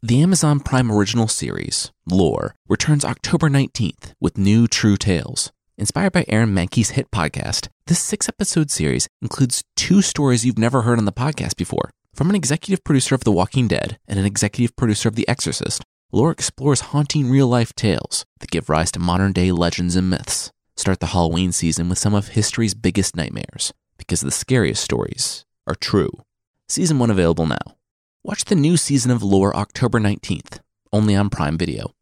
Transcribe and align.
The 0.00 0.22
Amazon 0.22 0.60
Prime 0.60 0.92
original 0.92 1.26
series, 1.26 1.90
Lore, 2.06 2.54
returns 2.68 3.04
October 3.04 3.50
19th 3.50 4.12
with 4.20 4.38
new 4.38 4.68
true 4.68 4.96
tales. 4.96 5.50
Inspired 5.76 6.12
by 6.12 6.24
Aaron 6.28 6.54
Mahnke's 6.54 6.90
hit 6.90 7.10
podcast, 7.10 7.66
this 7.88 7.98
six 8.00 8.28
episode 8.28 8.70
series 8.70 9.08
includes 9.20 9.64
two 9.74 10.00
stories 10.00 10.46
you've 10.46 10.56
never 10.56 10.82
heard 10.82 11.00
on 11.00 11.04
the 11.04 11.10
podcast 11.10 11.56
before. 11.56 11.90
From 12.14 12.30
an 12.30 12.36
executive 12.36 12.84
producer 12.84 13.16
of 13.16 13.24
The 13.24 13.32
Walking 13.32 13.66
Dead 13.66 13.98
and 14.06 14.20
an 14.20 14.24
executive 14.24 14.76
producer 14.76 15.08
of 15.08 15.16
The 15.16 15.28
Exorcist, 15.28 15.82
Lore 16.12 16.30
explores 16.30 16.92
haunting 16.92 17.28
real 17.28 17.48
life 17.48 17.74
tales 17.74 18.24
that 18.38 18.52
give 18.52 18.68
rise 18.68 18.92
to 18.92 19.00
modern 19.00 19.32
day 19.32 19.50
legends 19.50 19.96
and 19.96 20.08
myths. 20.08 20.52
Start 20.76 21.00
the 21.00 21.06
Halloween 21.06 21.50
season 21.50 21.88
with 21.88 21.98
some 21.98 22.14
of 22.14 22.28
history's 22.28 22.74
biggest 22.74 23.16
nightmares, 23.16 23.72
because 23.96 24.20
the 24.20 24.30
scariest 24.30 24.80
stories 24.80 25.44
are 25.66 25.74
true. 25.74 26.12
Season 26.68 27.00
1 27.00 27.10
available 27.10 27.46
now. 27.46 27.77
Watch 28.28 28.44
the 28.44 28.54
new 28.54 28.76
season 28.76 29.10
of 29.10 29.22
Lore 29.22 29.56
October 29.56 29.98
19th, 29.98 30.58
only 30.92 31.16
on 31.16 31.30
Prime 31.30 31.56
Video. 31.56 31.94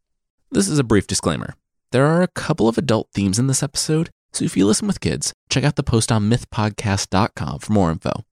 This 0.50 0.66
is 0.66 0.76
a 0.76 0.82
brief 0.82 1.06
disclaimer. 1.06 1.54
There 1.92 2.04
are 2.04 2.20
a 2.20 2.26
couple 2.26 2.68
of 2.68 2.76
adult 2.76 3.10
themes 3.14 3.38
in 3.38 3.46
this 3.46 3.62
episode, 3.62 4.10
so 4.32 4.44
if 4.44 4.56
you 4.56 4.66
listen 4.66 4.88
with 4.88 4.98
kids, 4.98 5.32
check 5.48 5.62
out 5.62 5.76
the 5.76 5.84
post 5.84 6.10
on 6.10 6.28
mythpodcast.com 6.28 7.60
for 7.60 7.72
more 7.72 7.92
info. 7.92 8.24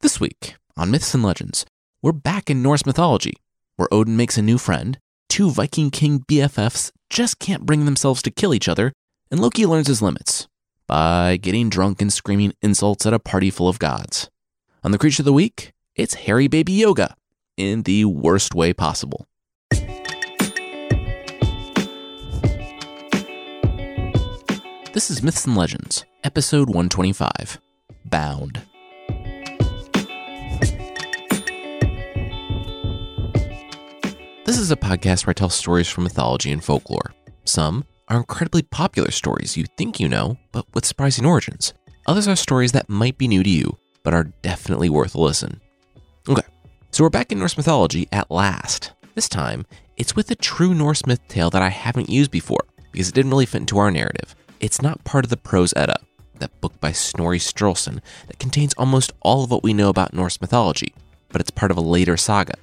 This 0.00 0.18
week 0.18 0.56
on 0.76 0.90
Myths 0.90 1.14
and 1.14 1.22
Legends, 1.22 1.64
we're 2.02 2.10
back 2.10 2.50
in 2.50 2.64
Norse 2.64 2.84
mythology, 2.84 3.34
where 3.76 3.94
Odin 3.94 4.16
makes 4.16 4.36
a 4.36 4.42
new 4.42 4.58
friend, 4.58 4.98
two 5.28 5.48
Viking 5.52 5.92
King 5.92 6.24
BFFs 6.28 6.90
just 7.10 7.38
can't 7.38 7.64
bring 7.64 7.84
themselves 7.84 8.22
to 8.22 8.32
kill 8.32 8.54
each 8.54 8.66
other, 8.66 8.92
and 9.30 9.38
Loki 9.38 9.66
learns 9.66 9.86
his 9.86 10.02
limits 10.02 10.48
by 10.88 11.36
getting 11.36 11.70
drunk 11.70 12.02
and 12.02 12.12
screaming 12.12 12.54
insults 12.60 13.06
at 13.06 13.14
a 13.14 13.20
party 13.20 13.50
full 13.50 13.68
of 13.68 13.78
gods. 13.78 14.30
On 14.82 14.90
the 14.90 14.98
Creature 14.98 15.20
of 15.20 15.26
the 15.26 15.32
Week, 15.32 15.70
it's 15.94 16.14
Hairy 16.14 16.48
Baby 16.48 16.76
Yoda 16.76 17.14
in 17.56 17.82
the 17.82 18.04
worst 18.04 18.54
way 18.54 18.72
possible. 18.72 19.26
This 24.92 25.10
is 25.10 25.22
Myths 25.22 25.46
and 25.46 25.56
Legends, 25.56 26.04
episode 26.24 26.68
125 26.68 27.60
Bound. 28.06 28.62
This 34.44 34.58
is 34.58 34.70
a 34.70 34.76
podcast 34.76 35.26
where 35.26 35.32
I 35.32 35.34
tell 35.34 35.50
stories 35.50 35.88
from 35.88 36.04
mythology 36.04 36.52
and 36.52 36.64
folklore. 36.64 37.12
Some 37.44 37.84
are 38.08 38.18
incredibly 38.18 38.62
popular 38.62 39.10
stories 39.10 39.56
you 39.56 39.64
think 39.76 39.98
you 39.98 40.08
know, 40.08 40.38
but 40.52 40.64
with 40.74 40.86
surprising 40.86 41.26
origins. 41.26 41.74
Others 42.06 42.28
are 42.28 42.36
stories 42.36 42.72
that 42.72 42.88
might 42.88 43.18
be 43.18 43.28
new 43.28 43.42
to 43.42 43.50
you, 43.50 43.76
but 44.02 44.14
are 44.14 44.24
definitely 44.42 44.88
worth 44.88 45.14
a 45.14 45.20
listen. 45.20 45.60
Okay, 46.28 46.42
so 46.96 47.04
we're 47.04 47.10
back 47.10 47.30
in 47.30 47.38
Norse 47.38 47.58
mythology 47.58 48.08
at 48.10 48.30
last. 48.30 48.92
This 49.14 49.28
time, 49.28 49.66
it's 49.98 50.16
with 50.16 50.30
a 50.30 50.34
true 50.34 50.72
Norse 50.72 51.04
myth 51.04 51.20
tale 51.28 51.50
that 51.50 51.60
I 51.60 51.68
haven't 51.68 52.08
used 52.08 52.30
before 52.30 52.64
because 52.90 53.10
it 53.10 53.14
didn't 53.14 53.32
really 53.32 53.44
fit 53.44 53.60
into 53.60 53.76
our 53.76 53.90
narrative. 53.90 54.34
It's 54.60 54.80
not 54.80 55.04
part 55.04 55.26
of 55.26 55.28
the 55.28 55.36
Prose 55.36 55.74
Edda, 55.76 55.98
that 56.38 56.58
book 56.62 56.80
by 56.80 56.92
Snorri 56.92 57.38
Sturluson 57.38 58.00
that 58.28 58.38
contains 58.38 58.72
almost 58.78 59.12
all 59.20 59.44
of 59.44 59.50
what 59.50 59.62
we 59.62 59.74
know 59.74 59.90
about 59.90 60.14
Norse 60.14 60.40
mythology, 60.40 60.94
but 61.28 61.42
it's 61.42 61.50
part 61.50 61.70
of 61.70 61.76
a 61.76 61.82
later 61.82 62.16
saga. 62.16 62.54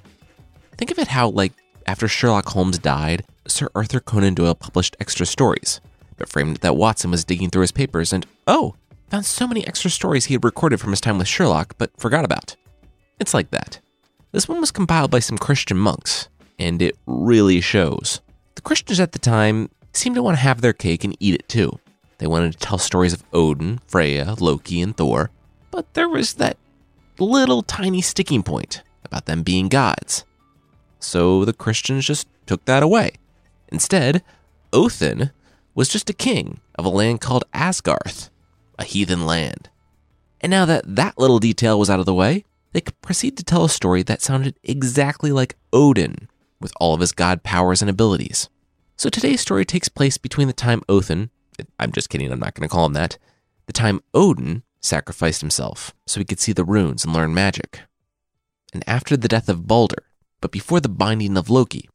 Think 0.76 0.90
of 0.90 0.98
it 0.98 1.06
how, 1.06 1.28
like, 1.28 1.52
after 1.86 2.08
Sherlock 2.08 2.48
Holmes 2.48 2.78
died, 2.78 3.24
Sir 3.46 3.68
Arthur 3.72 4.00
Conan 4.00 4.34
Doyle 4.34 4.56
published 4.56 4.96
extra 4.98 5.26
stories, 5.26 5.80
but 6.16 6.28
framed 6.28 6.56
that 6.56 6.74
Watson 6.74 7.12
was 7.12 7.22
digging 7.22 7.50
through 7.50 7.62
his 7.62 7.70
papers 7.70 8.12
and, 8.12 8.26
oh, 8.48 8.74
found 9.10 9.26
so 9.26 9.46
many 9.46 9.64
extra 9.64 9.92
stories 9.92 10.24
he 10.24 10.34
had 10.34 10.42
recorded 10.42 10.80
from 10.80 10.90
his 10.90 11.00
time 11.00 11.18
with 11.18 11.28
Sherlock, 11.28 11.76
but 11.78 11.92
forgot 12.00 12.24
about. 12.24 12.56
It's 13.20 13.32
like 13.32 13.52
that. 13.52 13.78
This 14.34 14.48
one 14.48 14.58
was 14.58 14.72
compiled 14.72 15.12
by 15.12 15.20
some 15.20 15.38
Christian 15.38 15.76
monks, 15.76 16.28
and 16.58 16.82
it 16.82 16.96
really 17.06 17.60
shows. 17.60 18.20
The 18.56 18.62
Christians 18.62 18.98
at 18.98 19.12
the 19.12 19.20
time 19.20 19.70
seemed 19.92 20.16
to 20.16 20.24
want 20.24 20.36
to 20.36 20.42
have 20.42 20.60
their 20.60 20.72
cake 20.72 21.04
and 21.04 21.16
eat 21.20 21.36
it 21.36 21.48
too. 21.48 21.78
They 22.18 22.26
wanted 22.26 22.50
to 22.50 22.58
tell 22.58 22.78
stories 22.78 23.12
of 23.12 23.22
Odin, 23.32 23.78
Freya, 23.86 24.34
Loki, 24.40 24.80
and 24.80 24.96
Thor, 24.96 25.30
but 25.70 25.94
there 25.94 26.08
was 26.08 26.34
that 26.34 26.56
little 27.20 27.62
tiny 27.62 28.00
sticking 28.00 28.42
point 28.42 28.82
about 29.04 29.26
them 29.26 29.44
being 29.44 29.68
gods. 29.68 30.24
So 30.98 31.44
the 31.44 31.52
Christians 31.52 32.04
just 32.04 32.26
took 32.44 32.64
that 32.64 32.82
away. 32.82 33.12
Instead, 33.68 34.20
Othin 34.72 35.30
was 35.76 35.88
just 35.88 36.10
a 36.10 36.12
king 36.12 36.58
of 36.74 36.84
a 36.84 36.88
land 36.88 37.20
called 37.20 37.44
Asgarth, 37.54 38.30
a 38.80 38.84
heathen 38.84 39.26
land. 39.26 39.68
And 40.40 40.50
now 40.50 40.64
that 40.64 40.96
that 40.96 41.18
little 41.18 41.38
detail 41.38 41.78
was 41.78 41.88
out 41.88 42.00
of 42.00 42.06
the 42.06 42.12
way, 42.12 42.44
they 42.74 42.80
could 42.80 43.00
proceed 43.00 43.36
to 43.36 43.44
tell 43.44 43.64
a 43.64 43.70
story 43.70 44.02
that 44.02 44.20
sounded 44.20 44.58
exactly 44.64 45.30
like 45.30 45.56
Odin, 45.72 46.28
with 46.60 46.72
all 46.80 46.92
of 46.92 47.00
his 47.00 47.12
god 47.12 47.44
powers 47.44 47.80
and 47.80 47.88
abilities. 47.88 48.50
So 48.96 49.08
today's 49.08 49.40
story 49.40 49.64
takes 49.64 49.88
place 49.88 50.18
between 50.18 50.48
the 50.48 50.52
time 50.52 50.82
Othin, 50.88 51.30
I'm 51.78 51.92
just 51.92 52.10
kidding, 52.10 52.30
I'm 52.32 52.40
not 52.40 52.54
going 52.54 52.68
to 52.68 52.72
call 52.72 52.86
him 52.86 52.92
that, 52.94 53.16
the 53.66 53.72
time 53.72 54.02
Odin 54.12 54.64
sacrificed 54.80 55.40
himself 55.40 55.94
so 56.06 56.18
he 56.18 56.24
could 56.24 56.40
see 56.40 56.52
the 56.52 56.64
runes 56.64 57.04
and 57.04 57.14
learn 57.14 57.32
magic. 57.32 57.82
And 58.72 58.82
after 58.88 59.16
the 59.16 59.28
death 59.28 59.48
of 59.48 59.68
Balder, 59.68 60.02
but 60.40 60.50
before 60.50 60.80
the 60.80 60.88
binding 60.88 61.36
of 61.36 61.48
Loki. 61.48 61.88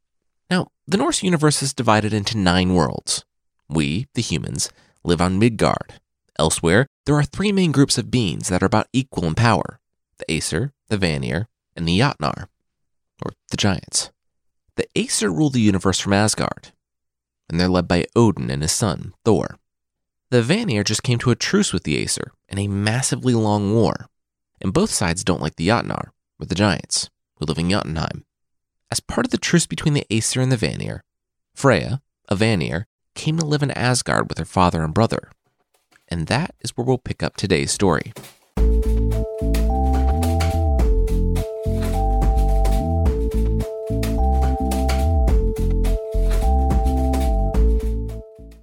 Now, 0.50 0.70
the 0.88 0.98
Norse 0.98 1.22
universe 1.22 1.62
is 1.62 1.74
divided 1.74 2.14
into 2.14 2.38
nine 2.38 2.74
worlds. 2.74 3.26
We, 3.68 4.08
the 4.14 4.22
humans, 4.22 4.72
live 5.04 5.22
on 5.22 5.38
Midgard. 5.38 5.96
Elsewhere, 6.40 6.88
there 7.06 7.16
are 7.16 7.24
three 7.24 7.52
main 7.52 7.74
groups 7.74 7.98
of 7.98 8.10
beings 8.10 8.48
that 8.48 8.64
are 8.64 8.66
about 8.66 8.88
equal 8.94 9.26
in 9.26 9.36
power 9.36 9.80
the 10.20 10.32
Aesir, 10.32 10.74
the 10.88 10.98
Vanir, 10.98 11.48
and 11.76 11.88
the 11.88 12.00
Jotnar, 12.00 12.48
or 13.24 13.32
the 13.50 13.58
Giants. 13.58 14.12
The 14.76 14.88
Aesir 14.96 15.30
rule 15.30 15.50
the 15.50 15.60
universe 15.60 16.00
from 16.00 16.14
Asgard, 16.14 16.72
and 17.50 17.60
they're 17.60 17.68
led 17.68 17.88
by 17.88 18.06
Odin 18.16 18.50
and 18.50 18.62
his 18.62 18.72
son, 18.72 19.14
Thor. 19.26 19.58
The 20.30 20.44
Vanir 20.44 20.84
just 20.84 21.04
came 21.04 21.18
to 21.20 21.32
a 21.32 21.36
truce 21.36 21.74
with 21.74 21.84
the 21.84 22.02
Aesir 22.02 22.32
in 22.48 22.60
a 22.60 22.68
massively 22.68 23.34
long 23.34 23.74
war, 23.74 24.08
and 24.62 24.74
both 24.74 24.92
sides 24.92 25.24
don't 25.24 25.42
like 25.42 25.56
the 25.56 25.68
Jotnar, 25.68 26.12
or 26.40 26.46
the 26.46 26.56
Giants, 26.56 27.10
who 27.38 27.46
live 27.46 27.58
in 27.58 27.70
Jotunheim. 27.70 28.26
As 28.92 29.00
part 29.00 29.26
of 29.26 29.32
the 29.32 29.38
truce 29.38 29.66
between 29.66 29.94
the 29.94 30.06
Aesir 30.10 30.42
and 30.42 30.52
the 30.52 30.58
Vanir, 30.58 31.04
Freya, 31.56 32.02
a 32.28 32.36
Vanir, 32.36 32.88
came 33.16 33.38
to 33.38 33.46
live 33.46 33.64
in 33.64 33.72
Asgard 33.72 34.30
with 34.30 34.38
her 34.38 34.46
father 34.46 34.84
and 34.84 34.94
brother. 34.94 35.32
And 36.08 36.28
that 36.28 36.56
is 36.62 36.72
where 36.72 36.86
we'll 36.86 36.98
pick 36.98 37.22
up 37.22 37.36
today's 37.36 37.72
story. 37.72 38.14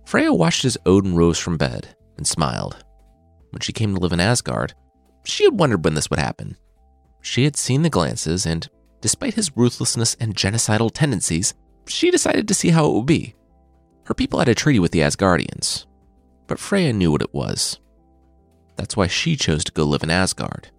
Freya 0.07 0.33
watched 0.33 0.65
as 0.65 0.79
Odin 0.87 1.15
rose 1.15 1.39
from 1.39 1.59
bed 1.59 1.95
and 2.17 2.27
smiled. 2.27 2.83
When 3.51 3.61
she 3.61 3.73
came 3.73 3.95
to 3.95 4.01
live 4.01 4.13
in 4.13 4.21
Asgard, 4.21 4.75
she 5.25 5.45
had 5.45 5.59
wondered 5.59 5.85
when 5.85 5.95
this 5.95 6.09
would 6.09 6.19
happen. 6.19 6.57
She 7.21 7.45
had 7.45 7.57
seen 7.57 7.83
the 7.83 7.91
glances 7.91 8.47
and 8.47 8.69
Despite 9.01 9.35
his 9.35 9.57
ruthlessness 9.57 10.17
and 10.19 10.35
genocidal 10.35 10.91
tendencies, 10.93 11.55
she 11.87 12.11
decided 12.11 12.49
to 12.49 12.55
see 12.55 12.71
how 12.71 12.87
it 12.87 12.93
would 12.93 13.07
be. 13.07 13.35
Her 14.07 14.15
people 14.15 14.39
had 14.39 14.49
a 14.49 14.55
treaty 14.55 14.79
with 14.79 14.93
the 14.93 15.01
Asgardians, 15.01 15.87
but 16.47 16.59
Freya 16.59 16.93
knew 16.93 17.13
what 17.13 17.23
it 17.23 17.35
was. 17.35 17.79
That's 18.77 18.97
why 18.97 19.07
she 19.07 19.37
chose 19.37 19.65
to 19.65 19.73
go 19.73 19.85
live 19.85 20.03
in 20.03 20.11
Asgard. 20.11 20.71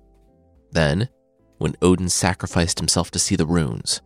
Then, 0.71 1.09
when 1.57 1.77
Odin 1.81 2.09
sacrificed 2.09 2.79
himself 2.79 3.11
to 3.11 3.19
see 3.19 3.35
the 3.35 3.45
runes, 3.45 4.01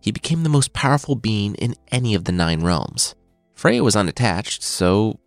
he 0.00 0.10
became 0.10 0.42
the 0.42 0.48
most 0.48 0.72
powerful 0.72 1.14
being 1.14 1.54
in 1.54 1.74
any 1.90 2.14
of 2.14 2.24
the 2.24 2.32
nine 2.32 2.62
realms. 2.62 3.14
Freya 3.54 3.82
was 3.82 3.96
unattached, 3.96 4.62
so 4.62 5.18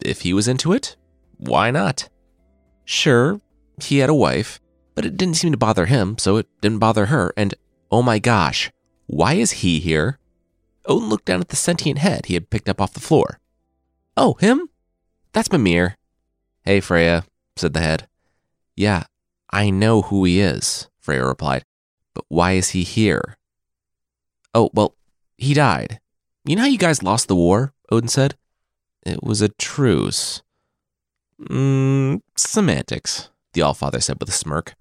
if 0.00 0.22
he 0.22 0.32
was 0.32 0.48
into 0.48 0.72
it, 0.72 0.96
why 1.36 1.70
not? 1.70 2.08
Sure, 2.84 3.40
he 3.82 3.98
had 3.98 4.10
a 4.10 4.14
wife, 4.14 4.60
but 4.94 5.04
it 5.04 5.16
didn't 5.16 5.36
seem 5.36 5.52
to 5.52 5.58
bother 5.58 5.86
him, 5.86 6.16
so 6.18 6.36
it 6.36 6.46
didn't 6.60 6.78
bother 6.78 7.06
her. 7.06 7.32
And 7.36 7.54
oh 7.90 8.02
my 8.02 8.18
gosh, 8.18 8.70
why 9.06 9.34
is 9.34 9.52
he 9.52 9.80
here? 9.80 10.18
Odin 10.86 11.08
looked 11.08 11.24
down 11.26 11.40
at 11.40 11.48
the 11.48 11.56
sentient 11.56 11.98
head 11.98 12.26
he 12.26 12.34
had 12.34 12.50
picked 12.50 12.68
up 12.68 12.80
off 12.80 12.94
the 12.94 13.00
floor. 13.00 13.40
Oh, 14.16 14.34
him? 14.34 14.68
That's 15.32 15.50
Mimir. 15.50 15.96
Hey, 16.64 16.80
Freya, 16.80 17.24
said 17.56 17.72
the 17.72 17.80
head. 17.80 18.08
Yeah, 18.76 19.04
I 19.50 19.70
know 19.70 20.02
who 20.02 20.24
he 20.24 20.40
is, 20.40 20.88
Freya 20.98 21.24
replied. 21.24 21.64
But 22.14 22.24
why 22.28 22.52
is 22.52 22.70
he 22.70 22.82
here? 22.82 23.36
Oh, 24.54 24.70
well, 24.72 24.94
he 25.36 25.52
died. 25.52 26.00
You 26.46 26.54
know 26.54 26.62
how 26.62 26.68
you 26.68 26.78
guys 26.78 27.02
lost 27.02 27.26
the 27.26 27.34
war? 27.34 27.74
Odin 27.90 28.08
said. 28.08 28.36
It 29.04 29.20
was 29.20 29.42
a 29.42 29.48
truce. 29.48 30.42
Mmm, 31.40 32.20
semantics, 32.36 33.30
the 33.52 33.62
Allfather 33.62 34.00
said 34.00 34.18
with 34.20 34.28
a 34.28 34.32
smirk 34.32 34.74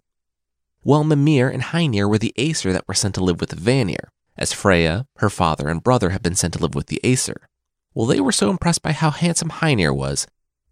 Well, 0.83 1.03
Mimir 1.03 1.49
and 1.49 1.63
Heinir 1.63 2.07
were 2.07 2.19
the 2.19 2.33
Aesir 2.37 2.71
that 2.71 2.87
were 2.87 2.93
sent 2.93 3.15
to 3.15 3.23
live 3.23 3.41
with 3.41 3.51
Vanir, 3.51 4.11
as 4.37 4.53
Freya, 4.53 5.07
her 5.17 5.29
father, 5.29 5.67
and 5.67 5.83
brother 5.83 6.11
had 6.11 6.21
been 6.21 6.35
sent 6.35 6.53
to 6.53 6.59
live 6.61 6.75
with 6.75 6.85
the 6.85 7.01
Aesir. 7.03 7.49
Well, 7.95 8.05
they 8.05 8.19
were 8.19 8.31
so 8.31 8.51
impressed 8.51 8.83
by 8.83 8.91
how 8.91 9.09
handsome 9.09 9.49
Heinir 9.49 9.95
was 9.95 10.27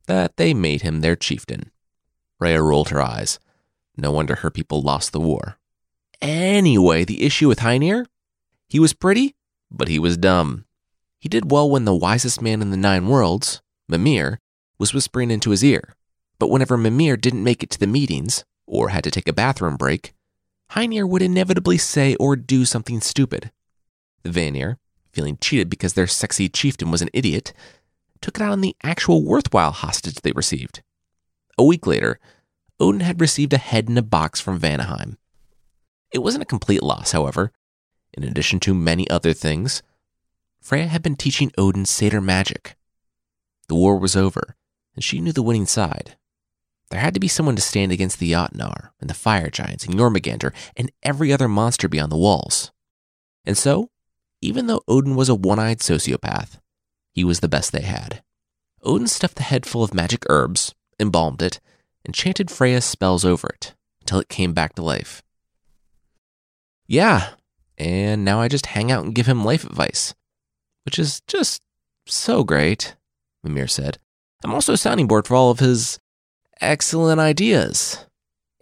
that 0.05 0.37
they 0.37 0.53
made 0.53 0.83
him 0.83 1.01
their 1.01 1.15
chieftain. 1.15 1.71
Freya 2.37 2.61
rolled 2.61 2.89
her 2.89 3.01
eyes. 3.01 3.39
No 3.97 4.11
wonder 4.11 4.35
her 4.35 4.51
people 4.51 4.81
lost 4.81 5.11
the 5.11 5.19
war. 5.19 5.57
Anyway, 6.21 7.03
the 7.03 7.23
issue 7.23 7.47
with 7.47 7.59
Heinir? 7.59 8.05
He 8.67 8.79
was 8.79 8.93
pretty, 8.93 9.35
but 9.71 9.87
he 9.87 9.97
was 9.97 10.17
dumb. 10.17 10.65
He 11.23 11.29
did 11.29 11.51
well 11.51 11.69
when 11.69 11.85
the 11.85 11.95
wisest 11.95 12.41
man 12.41 12.61
in 12.61 12.69
the 12.69 12.75
nine 12.75 13.07
worlds, 13.07 13.61
Mimir, 13.87 14.39
was 14.77 14.93
whispering 14.93 15.31
into 15.31 15.51
his 15.51 15.63
ear. 15.63 15.95
But 16.37 16.49
whenever 16.49 16.75
Mimir 16.75 17.15
didn't 17.15 17.45
make 17.45 17.63
it 17.63 17.69
to 17.69 17.79
the 17.79 17.87
meetings, 17.87 18.43
or 18.67 18.89
had 18.89 19.05
to 19.05 19.11
take 19.11 19.29
a 19.29 19.31
bathroom 19.31 19.77
break, 19.77 20.13
Heinir 20.71 21.07
would 21.07 21.21
inevitably 21.21 21.77
say 21.77 22.15
or 22.15 22.35
do 22.35 22.65
something 22.65 22.99
stupid. 22.99 23.53
The 24.23 24.31
Vanir, 24.31 24.79
feeling 25.13 25.37
cheated 25.39 25.69
because 25.69 25.93
their 25.93 26.07
sexy 26.07 26.49
chieftain 26.49 26.91
was 26.91 27.01
an 27.01 27.09
idiot, 27.13 27.53
took 28.19 28.37
it 28.37 28.43
out 28.43 28.51
on 28.51 28.59
the 28.59 28.75
actual 28.83 29.23
worthwhile 29.23 29.71
hostage 29.71 30.15
they 30.15 30.33
received. 30.33 30.83
A 31.57 31.63
week 31.63 31.87
later, 31.87 32.19
Odin 32.81 32.99
had 32.99 33.21
received 33.21 33.53
a 33.53 33.57
head 33.57 33.87
in 33.87 33.97
a 33.97 34.01
box 34.01 34.41
from 34.41 34.59
Vanaheim. 34.59 35.15
It 36.11 36.19
wasn't 36.19 36.43
a 36.43 36.47
complete 36.47 36.83
loss, 36.83 37.13
however. 37.13 37.53
In 38.13 38.25
addition 38.25 38.59
to 38.59 38.73
many 38.73 39.09
other 39.09 39.31
things, 39.31 39.81
Freya 40.63 40.87
had 40.87 41.03
been 41.03 41.17
teaching 41.17 41.51
Odin 41.57 41.83
seidr 41.83 42.23
magic. 42.23 42.77
The 43.67 43.75
war 43.75 43.99
was 43.99 44.15
over, 44.15 44.55
and 44.95 45.03
she 45.03 45.19
knew 45.19 45.33
the 45.33 45.43
winning 45.43 45.65
side. 45.65 46.15
There 46.89 47.01
had 47.01 47.13
to 47.15 47.19
be 47.19 47.27
someone 47.27 47.57
to 47.57 47.61
stand 47.61 47.91
against 47.91 48.17
the 48.17 48.31
Jotnar 48.31 48.91
and 49.01 49.09
the 49.09 49.13
fire 49.13 49.49
giants 49.49 49.85
and 49.85 49.95
Jormungandr 49.95 50.53
and 50.77 50.89
every 51.03 51.33
other 51.33 51.49
monster 51.49 51.89
beyond 51.89 52.13
the 52.13 52.17
walls. 52.17 52.71
And 53.43 53.57
so, 53.57 53.89
even 54.39 54.67
though 54.67 54.83
Odin 54.87 55.17
was 55.17 55.27
a 55.27 55.35
one 55.35 55.59
eyed 55.59 55.79
sociopath, 55.79 56.59
he 57.11 57.25
was 57.25 57.41
the 57.41 57.49
best 57.49 57.73
they 57.73 57.81
had. 57.81 58.23
Odin 58.83 59.07
stuffed 59.07 59.35
the 59.35 59.43
head 59.43 59.65
full 59.65 59.83
of 59.83 59.93
magic 59.93 60.23
herbs, 60.29 60.73
embalmed 60.97 61.41
it, 61.41 61.59
and 62.05 62.15
chanted 62.15 62.49
Freya's 62.49 62.85
spells 62.85 63.25
over 63.25 63.49
it 63.49 63.75
until 63.99 64.19
it 64.19 64.29
came 64.29 64.53
back 64.53 64.75
to 64.75 64.81
life. 64.81 65.21
Yeah, 66.87 67.31
and 67.77 68.23
now 68.23 68.39
I 68.39 68.47
just 68.47 68.67
hang 68.67 68.93
out 68.93 69.03
and 69.03 69.13
give 69.13 69.27
him 69.27 69.43
life 69.43 69.65
advice, 69.65 70.13
which 70.85 70.99
is 70.99 71.21
just 71.27 71.61
so 72.05 72.43
great, 72.43 72.95
Mimir 73.43 73.67
said. 73.67 73.97
I'm 74.43 74.53
also 74.53 74.73
a 74.73 74.77
sounding 74.77 75.07
board 75.07 75.27
for 75.27 75.35
all 75.35 75.51
of 75.51 75.59
his 75.59 75.99
excellent 76.59 77.19
ideas. 77.19 78.05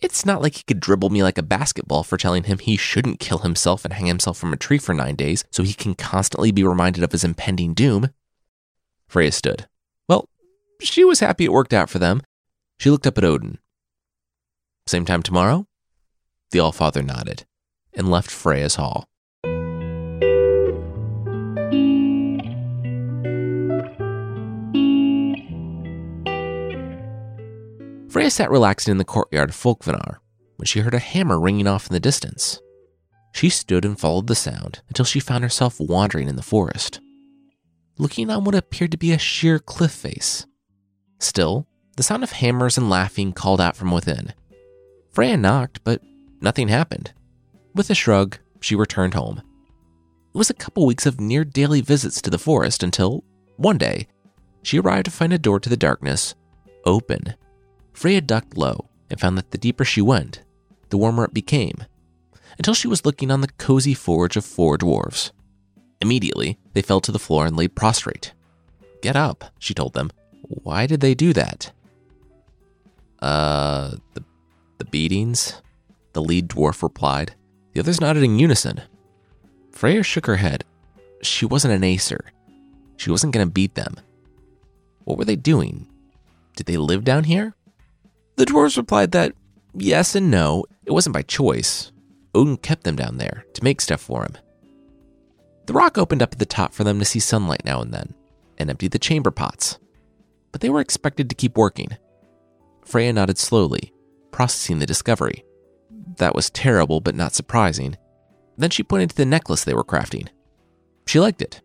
It's 0.02 0.26
not 0.26 0.42
like 0.42 0.56
he 0.56 0.64
could 0.64 0.80
dribble 0.80 1.12
me 1.12 1.22
like 1.22 1.38
a 1.38 1.44
basketball 1.44 2.04
for 2.04 2.18
telling 2.18 2.44
him 2.46 2.58
he 2.58 2.76
shouldn't 2.76 3.20
kill 3.20 3.40
himself 3.40 3.86
and 3.86 3.94
hang 3.94 4.08
himself 4.08 4.38
from 4.38 4.52
a 4.52 4.58
tree 4.58 4.80
for 4.80 4.94
nine 4.94 5.16
days 5.16 5.44
so 5.52 5.62
he 5.62 5.74
can 5.74 5.94
constantly 5.94 6.52
be 6.52 6.64
reminded 6.64 7.04
of 7.04 7.12
his 7.12 7.24
impending 7.24 7.74
doom. 7.74 8.10
Freya 9.08 9.32
stood. 9.32 9.68
Well, 10.08 10.28
she 10.82 11.04
was 11.04 11.20
happy 11.20 11.46
it 11.46 11.52
worked 11.52 11.74
out 11.74 11.90
for 11.90 12.00
them. 12.00 12.22
She 12.80 12.90
looked 12.90 13.06
up 13.06 13.18
at 13.20 13.24
Odin. 13.24 13.60
Same 14.88 15.06
time 15.06 15.22
tomorrow? 15.22 15.68
The 16.50 16.60
Allfather 16.60 17.06
nodded 17.06 17.46
and 17.94 18.10
left 18.10 18.32
Freya's 18.32 18.76
hall. 18.76 19.08
Freya 28.12 28.30
sat 28.30 28.52
relaxing 28.52 28.92
in 28.92 28.98
the 28.98 29.06
courtyard 29.06 29.52
of 29.52 29.56
Folkvanar 29.56 30.18
when 30.58 30.66
she 30.66 30.82
heard 30.82 30.94
a 30.94 31.00
hammer 31.00 31.40
ringing 31.40 31.66
off 31.66 31.88
in 31.88 31.94
the 31.94 32.00
distance. 32.02 32.60
She 33.32 33.48
stood 33.48 33.86
and 33.86 33.98
followed 33.98 34.28
the 34.28 34.36
sound 34.36 34.82
until 34.90 35.06
she 35.06 35.22
found 35.22 35.46
herself 35.46 35.80
wandering 35.80 36.28
in 36.28 36.36
the 36.36 36.42
forest, 36.42 37.00
looking 37.98 38.30
on 38.30 38.44
what 38.44 38.54
appeared 38.54 38.92
to 38.92 38.98
be 38.98 39.14
a 39.14 39.18
sheer 39.18 39.60
cliff 39.60 39.94
face. 39.94 40.46
Still, 41.20 41.70
the 41.96 42.04
sound 42.04 42.22
of 42.22 42.34
hammers 42.34 42.78
and 42.78 42.90
laughing 42.90 43.32
called 43.32 43.62
out 43.62 43.78
from 43.78 43.92
within. 43.92 44.34
Freya 45.14 45.38
knocked, 45.38 45.82
but 45.86 46.02
nothing 46.42 46.68
happened. 46.68 47.14
With 47.76 47.90
a 47.90 47.96
shrug, 47.96 48.38
she 48.60 48.76
returned 48.76 49.14
home. 49.14 49.38
It 49.38 50.38
was 50.38 50.50
a 50.50 50.54
couple 50.54 50.86
weeks 50.86 51.06
of 51.06 51.22
near 51.22 51.46
daily 51.46 51.80
visits 51.80 52.22
to 52.24 52.30
the 52.30 52.38
forest 52.38 52.84
until, 52.84 53.24
one 53.56 53.78
day, 53.78 54.10
she 54.64 54.80
arrived 54.80 55.06
to 55.06 55.12
find 55.12 55.32
a 55.32 55.40
door 55.40 55.62
to 55.62 55.70
the 55.70 55.78
darkness 55.78 56.36
open 56.84 57.36
Freya 58.02 58.20
ducked 58.20 58.58
low 58.58 58.90
and 59.12 59.20
found 59.20 59.38
that 59.38 59.52
the 59.52 59.60
deeper 59.60 59.86
she 59.86 60.02
went, 60.02 60.42
the 60.90 60.98
warmer 60.98 61.26
it 61.26 61.36
became, 61.36 61.86
until 62.58 62.74
she 62.74 62.88
was 62.88 63.06
looking 63.06 63.30
on 63.30 63.42
the 63.42 63.52
cozy 63.60 63.94
forge 63.94 64.36
of 64.36 64.44
four 64.44 64.76
dwarves. 64.76 65.30
Immediately, 66.02 66.58
they 66.74 66.82
fell 66.82 67.00
to 67.00 67.12
the 67.12 67.20
floor 67.20 67.46
and 67.46 67.56
lay 67.56 67.68
prostrate. 67.68 68.34
Get 69.04 69.16
up, 69.16 69.46
she 69.60 69.76
told 69.76 69.94
them. 69.94 70.10
Why 70.42 70.88
did 70.88 71.02
they 71.02 71.14
do 71.14 71.32
that? 71.34 71.72
Uh, 73.20 73.92
the, 74.16 74.24
the 74.80 74.86
beatings? 74.86 75.62
The 76.14 76.24
lead 76.24 76.48
dwarf 76.48 76.82
replied. 76.82 77.36
The 77.74 77.82
others 77.82 78.02
nodded 78.02 78.24
in 78.24 78.40
unison. 78.40 78.82
Freya 79.72 80.02
shook 80.02 80.26
her 80.26 80.38
head. 80.38 80.64
She 81.22 81.46
wasn't 81.46 81.76
an 81.76 81.84
Aesir. 81.84 82.32
She 82.98 83.12
wasn't 83.12 83.34
going 83.36 83.46
to 83.46 83.54
beat 83.54 83.76
them. 83.76 83.94
What 85.04 85.20
were 85.20 85.26
they 85.26 85.36
doing? 85.36 85.86
Did 86.56 86.66
they 86.66 86.78
live 86.78 87.04
down 87.04 87.26
here? 87.26 87.54
The 88.42 88.48
dwarves 88.48 88.76
replied 88.76 89.12
that 89.12 89.36
yes 89.76 90.16
and 90.16 90.32
no, 90.32 90.66
it 90.84 90.92
wasn't 90.92 91.14
by 91.14 91.22
choice. 91.22 91.92
Odin 92.34 92.58
kept 92.58 92.86
them 92.86 92.96
down 92.96 93.18
there 93.18 93.46
to 93.54 93.64
make 93.64 93.80
stuff 93.80 94.02
for 94.02 94.24
him. 94.24 94.36
The 95.68 95.74
rock 95.74 96.00
opened 96.00 96.24
up 96.24 96.34
at 96.34 96.40
the 96.40 96.48
top 96.48 96.74
for 96.74 96.84
them 96.84 96.98
to 96.98 97.06
see 97.06 97.20
sunlight 97.20 97.64
now 97.64 97.82
and 97.84 97.94
then, 97.94 98.16
and 98.58 98.72
emptied 98.72 98.94
the 98.94 98.98
chamber 98.98 99.30
pots. 99.30 99.78
But 100.52 100.62
they 100.62 100.72
were 100.72 100.82
expected 100.82 101.30
to 101.30 101.36
keep 101.36 101.56
working. 101.56 101.90
Freya 102.84 103.14
nodded 103.14 103.38
slowly, 103.38 103.94
processing 104.32 104.80
the 104.80 104.88
discovery. 104.88 105.46
That 106.18 106.34
was 106.34 106.50
terrible, 106.50 107.00
but 107.00 107.14
not 107.14 107.36
surprising. 107.36 107.96
Then 108.58 108.72
she 108.72 108.82
pointed 108.82 109.12
to 109.12 109.18
the 109.18 109.26
necklace 109.28 109.64
they 109.64 109.76
were 109.76 109.84
crafting. 109.84 110.30
She 111.06 111.20
liked 111.20 111.44
it. 111.44 111.62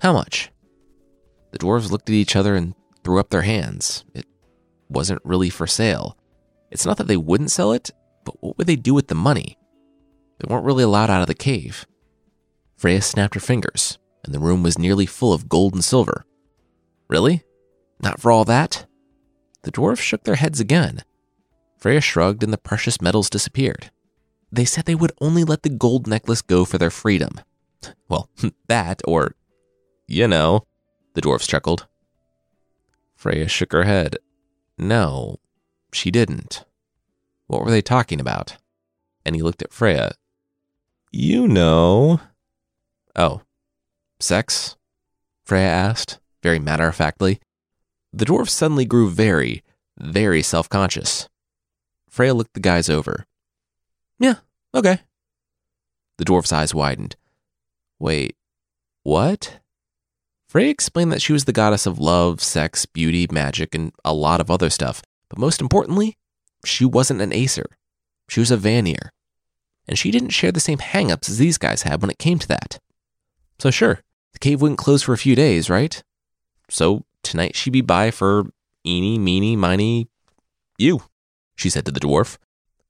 How 0.00 0.12
much? 0.12 0.50
The 1.52 1.60
dwarves 1.60 1.92
looked 1.92 2.08
at 2.08 2.14
each 2.14 2.34
other 2.34 2.56
and 2.56 2.74
threw 3.04 3.20
up 3.20 3.30
their 3.30 3.42
hands. 3.42 4.04
It 4.14 4.26
wasn't 4.88 5.22
really 5.24 5.50
for 5.50 5.66
sale. 5.66 6.16
It's 6.70 6.86
not 6.86 6.96
that 6.98 7.06
they 7.08 7.16
wouldn't 7.16 7.50
sell 7.50 7.72
it, 7.72 7.90
but 8.24 8.42
what 8.42 8.58
would 8.58 8.66
they 8.66 8.76
do 8.76 8.94
with 8.94 9.08
the 9.08 9.14
money? 9.14 9.58
They 10.38 10.52
weren't 10.52 10.64
really 10.64 10.84
allowed 10.84 11.10
out 11.10 11.22
of 11.22 11.26
the 11.26 11.34
cave. 11.34 11.86
Freya 12.76 13.02
snapped 13.02 13.34
her 13.34 13.40
fingers, 13.40 13.98
and 14.24 14.34
the 14.34 14.38
room 14.38 14.62
was 14.62 14.78
nearly 14.78 15.06
full 15.06 15.32
of 15.32 15.48
gold 15.48 15.74
and 15.74 15.82
silver. 15.82 16.24
Really? 17.08 17.42
Not 18.00 18.20
for 18.20 18.30
all 18.30 18.44
that? 18.44 18.86
The 19.62 19.70
dwarfs 19.70 20.02
shook 20.02 20.24
their 20.24 20.36
heads 20.36 20.60
again. 20.60 21.02
Freya 21.78 22.00
shrugged, 22.00 22.42
and 22.42 22.52
the 22.52 22.58
precious 22.58 23.00
metals 23.00 23.30
disappeared. 23.30 23.90
They 24.50 24.64
said 24.64 24.84
they 24.84 24.94
would 24.94 25.12
only 25.20 25.44
let 25.44 25.62
the 25.62 25.68
gold 25.68 26.06
necklace 26.06 26.42
go 26.42 26.64
for 26.64 26.78
their 26.78 26.90
freedom. 26.90 27.40
Well, 28.08 28.28
that, 28.68 29.02
or, 29.06 29.34
you 30.08 30.26
know, 30.26 30.66
the 31.14 31.20
dwarfs 31.20 31.46
chuckled. 31.46 31.86
Freya 33.14 33.48
shook 33.48 33.72
her 33.72 33.84
head. 33.84 34.16
No, 34.78 35.38
she 35.92 36.10
didn't. 36.10 36.64
What 37.48 37.64
were 37.64 37.70
they 37.70 37.82
talking 37.82 38.20
about? 38.20 38.56
And 39.24 39.34
he 39.34 39.42
looked 39.42 39.62
at 39.62 39.72
Freya. 39.72 40.12
You 41.10 41.48
know. 41.48 42.20
Oh, 43.16 43.42
sex? 44.20 44.76
Freya 45.44 45.66
asked, 45.66 46.20
very 46.42 46.58
matter 46.58 46.86
of 46.86 46.94
factly. 46.94 47.40
The 48.12 48.24
dwarf 48.24 48.48
suddenly 48.48 48.84
grew 48.84 49.10
very, 49.10 49.62
very 49.98 50.42
self 50.42 50.68
conscious. 50.68 51.28
Freya 52.08 52.34
looked 52.34 52.54
the 52.54 52.60
guys 52.60 52.88
over. 52.88 53.26
Yeah, 54.18 54.36
okay. 54.74 55.00
The 56.18 56.24
dwarf's 56.24 56.52
eyes 56.52 56.74
widened. 56.74 57.16
Wait, 57.98 58.36
what? 59.02 59.60
Freya 60.48 60.70
explained 60.70 61.12
that 61.12 61.20
she 61.20 61.32
was 61.32 61.44
the 61.44 61.52
goddess 61.52 61.84
of 61.84 61.98
love, 61.98 62.42
sex, 62.42 62.86
beauty, 62.86 63.26
magic, 63.30 63.74
and 63.74 63.92
a 64.04 64.14
lot 64.14 64.40
of 64.40 64.50
other 64.50 64.70
stuff. 64.70 65.02
But 65.28 65.38
most 65.38 65.60
importantly, 65.60 66.16
she 66.64 66.84
wasn't 66.84 67.20
an 67.20 67.32
Aesir. 67.32 67.66
She 68.28 68.40
was 68.40 68.50
a 68.50 68.56
Vanir. 68.56 69.12
And 69.86 69.98
she 69.98 70.10
didn't 70.10 70.30
share 70.30 70.52
the 70.52 70.60
same 70.60 70.78
hangups 70.78 71.28
as 71.28 71.38
these 71.38 71.58
guys 71.58 71.82
had 71.82 72.00
when 72.00 72.10
it 72.10 72.18
came 72.18 72.38
to 72.38 72.48
that. 72.48 72.78
So 73.58 73.70
sure, 73.70 74.00
the 74.32 74.38
cave 74.38 74.62
wouldn't 74.62 74.78
close 74.78 75.02
for 75.02 75.12
a 75.12 75.18
few 75.18 75.34
days, 75.34 75.68
right? 75.68 76.02
So 76.70 77.04
tonight 77.22 77.54
she'd 77.54 77.72
be 77.72 77.80
by 77.80 78.10
for 78.10 78.50
eeny, 78.86 79.18
meeny, 79.18 79.56
miny, 79.56 80.08
you, 80.78 81.02
she 81.56 81.68
said 81.68 81.84
to 81.86 81.92
the 81.92 82.00
dwarf, 82.00 82.38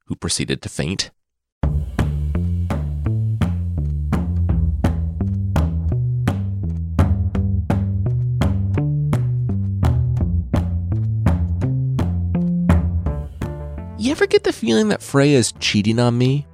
who 0.06 0.14
proceeded 0.14 0.62
to 0.62 0.68
faint. 0.68 1.10
You 14.08 14.12
ever 14.12 14.26
get 14.26 14.42
the 14.42 14.54
feeling 14.54 14.88
that 14.88 15.02
Freya 15.02 15.36
is 15.36 15.52
cheating 15.60 15.98
on 15.98 16.16
me? 16.16 16.46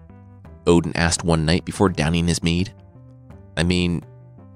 Odin 0.67 0.91
asked 0.97 1.23
one 1.23 1.45
night 1.45 1.65
before 1.65 1.89
downing 1.89 2.27
his 2.27 2.43
mead. 2.43 2.75
I 3.57 3.63
mean, 3.63 4.03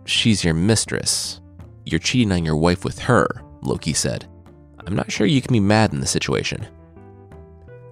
she's 0.05 0.43
your 0.43 0.53
mistress. 0.53 1.41
You're 1.87 2.01
cheating 2.01 2.33
on 2.33 2.45
your 2.45 2.57
wife 2.57 2.85
with 2.85 2.99
her, 2.99 3.29
Loki 3.63 3.93
said. 3.93 4.29
I'm 4.85 4.97
not 4.97 5.13
sure 5.13 5.29
you 5.29 5.41
can 5.41 5.53
be 5.53 5.61
mad 5.61 5.93
in 5.93 6.01
the 6.01 6.09
situation. 6.09 6.67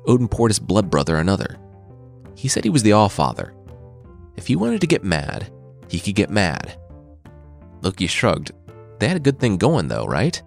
Odin 0.09 0.27
poured 0.27 0.51
his 0.51 0.59
blood 0.59 0.91
brother 0.91 1.19
another. 1.19 1.57
He 2.35 2.49
said 2.49 2.65
he 2.65 2.71
was 2.71 2.83
the 2.83 2.91
Allfather. 2.91 3.55
If 4.35 4.49
he 4.49 4.57
wanted 4.57 4.81
to 4.81 4.89
get 4.89 5.05
mad, 5.05 5.53
he 5.89 6.01
could 6.01 6.17
get 6.17 6.31
mad. 6.31 6.77
Loki 7.81 8.09
shrugged. 8.09 8.51
They 8.99 9.07
had 9.07 9.19
a 9.19 9.21
good 9.21 9.39
thing 9.39 9.57
going, 9.57 9.87
though, 9.87 10.07
right? 10.07 10.43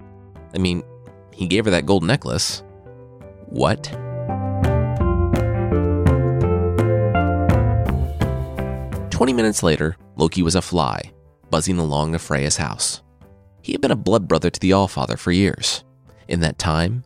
I 0.53 0.57
mean, 0.57 0.83
he 1.31 1.47
gave 1.47 1.63
her 1.63 1.71
that 1.71 1.85
gold 1.85 2.03
necklace. 2.03 2.61
What? 3.45 3.89
Twenty 9.19 9.33
minutes 9.33 9.63
later, 9.63 9.97
Loki 10.15 10.41
was 10.41 10.55
a 10.55 10.61
fly, 10.61 11.11
buzzing 11.49 11.77
along 11.77 12.13
to 12.13 12.19
Freya's 12.19 12.55
house. 12.55 13.01
He 13.61 13.73
had 13.73 13.81
been 13.81 13.91
a 13.91 13.97
blood 13.97 14.29
brother 14.29 14.49
to 14.49 14.59
the 14.61 14.71
Allfather 14.71 15.17
for 15.17 15.33
years. 15.33 15.83
In 16.29 16.39
that 16.39 16.57
time, 16.57 17.03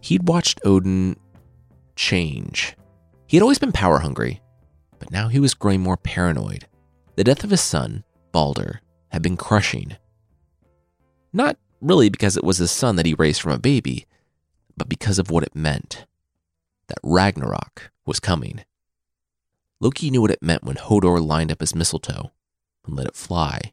he'd 0.00 0.26
watched 0.26 0.60
Odin 0.64 1.14
change. 1.94 2.74
He 3.28 3.36
had 3.36 3.42
always 3.42 3.60
been 3.60 3.70
power 3.70 4.00
hungry, 4.00 4.40
but 4.98 5.12
now 5.12 5.28
he 5.28 5.38
was 5.38 5.54
growing 5.54 5.80
more 5.80 5.96
paranoid. 5.96 6.66
The 7.14 7.22
death 7.22 7.44
of 7.44 7.50
his 7.50 7.60
son, 7.60 8.02
Balder, 8.32 8.80
had 9.12 9.22
been 9.22 9.36
crushing. 9.36 9.96
Not 11.32 11.58
really 11.80 12.10
because 12.10 12.36
it 12.36 12.42
was 12.42 12.58
his 12.58 12.72
son 12.72 12.96
that 12.96 13.06
he 13.06 13.14
raised 13.14 13.40
from 13.40 13.52
a 13.52 13.58
baby, 13.60 14.06
but 14.76 14.88
because 14.88 15.20
of 15.20 15.30
what 15.30 15.44
it 15.44 15.54
meant 15.54 16.06
that 16.88 16.98
Ragnarok 17.04 17.92
was 18.04 18.18
coming. 18.18 18.64
Loki 19.82 20.12
knew 20.12 20.20
what 20.20 20.30
it 20.30 20.44
meant 20.44 20.62
when 20.62 20.76
Hodor 20.76 21.20
lined 21.20 21.50
up 21.50 21.58
his 21.58 21.74
mistletoe 21.74 22.30
and 22.86 22.94
let 22.94 23.08
it 23.08 23.16
fly. 23.16 23.72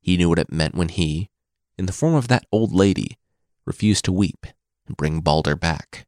He 0.00 0.16
knew 0.16 0.30
what 0.30 0.38
it 0.38 0.50
meant 0.50 0.74
when 0.74 0.88
he, 0.88 1.28
in 1.76 1.84
the 1.84 1.92
form 1.92 2.14
of 2.14 2.28
that 2.28 2.46
old 2.50 2.72
lady, 2.72 3.18
refused 3.66 4.06
to 4.06 4.12
weep 4.12 4.46
and 4.86 4.96
bring 4.96 5.20
Balder 5.20 5.54
back. 5.54 6.06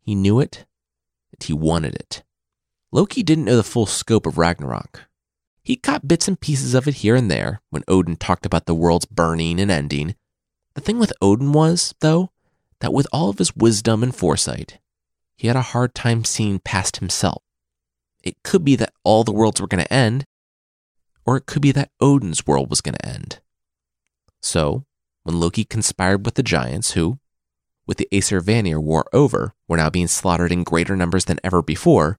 He 0.00 0.14
knew 0.14 0.40
it, 0.40 0.64
and 1.30 1.42
he 1.42 1.52
wanted 1.52 1.96
it. 1.96 2.22
Loki 2.90 3.22
didn't 3.22 3.44
know 3.44 3.58
the 3.58 3.62
full 3.62 3.84
scope 3.84 4.24
of 4.24 4.38
Ragnarok. 4.38 5.02
He 5.62 5.76
caught 5.76 6.08
bits 6.08 6.26
and 6.26 6.40
pieces 6.40 6.72
of 6.72 6.88
it 6.88 6.94
here 6.94 7.14
and 7.14 7.30
there 7.30 7.60
when 7.68 7.84
Odin 7.86 8.16
talked 8.16 8.46
about 8.46 8.64
the 8.64 8.74
world's 8.74 9.04
burning 9.04 9.60
and 9.60 9.70
ending. 9.70 10.14
The 10.72 10.80
thing 10.80 10.98
with 10.98 11.12
Odin 11.20 11.52
was, 11.52 11.94
though, 12.00 12.30
that 12.80 12.94
with 12.94 13.06
all 13.12 13.28
of 13.28 13.36
his 13.36 13.54
wisdom 13.54 14.02
and 14.02 14.16
foresight, 14.16 14.78
he 15.36 15.46
had 15.46 15.56
a 15.56 15.60
hard 15.76 15.94
time 15.94 16.24
seeing 16.24 16.58
past 16.58 16.96
himself. 16.96 17.42
It 18.22 18.42
could 18.42 18.64
be 18.64 18.76
that 18.76 18.92
all 19.04 19.24
the 19.24 19.32
worlds 19.32 19.60
were 19.60 19.66
going 19.66 19.84
to 19.84 19.92
end, 19.92 20.24
or 21.24 21.36
it 21.36 21.46
could 21.46 21.62
be 21.62 21.72
that 21.72 21.90
Odin's 22.00 22.46
world 22.46 22.70
was 22.70 22.80
going 22.80 22.94
to 22.96 23.06
end. 23.06 23.40
So, 24.40 24.84
when 25.22 25.40
Loki 25.40 25.64
conspired 25.64 26.24
with 26.24 26.34
the 26.34 26.42
giants, 26.42 26.92
who, 26.92 27.18
with 27.86 27.98
the 27.98 28.08
Aesir 28.12 28.40
Vanir 28.40 28.80
war 28.80 29.06
over, 29.12 29.54
were 29.66 29.76
now 29.76 29.90
being 29.90 30.06
slaughtered 30.06 30.52
in 30.52 30.64
greater 30.64 30.96
numbers 30.96 31.26
than 31.26 31.40
ever 31.44 31.62
before, 31.62 32.18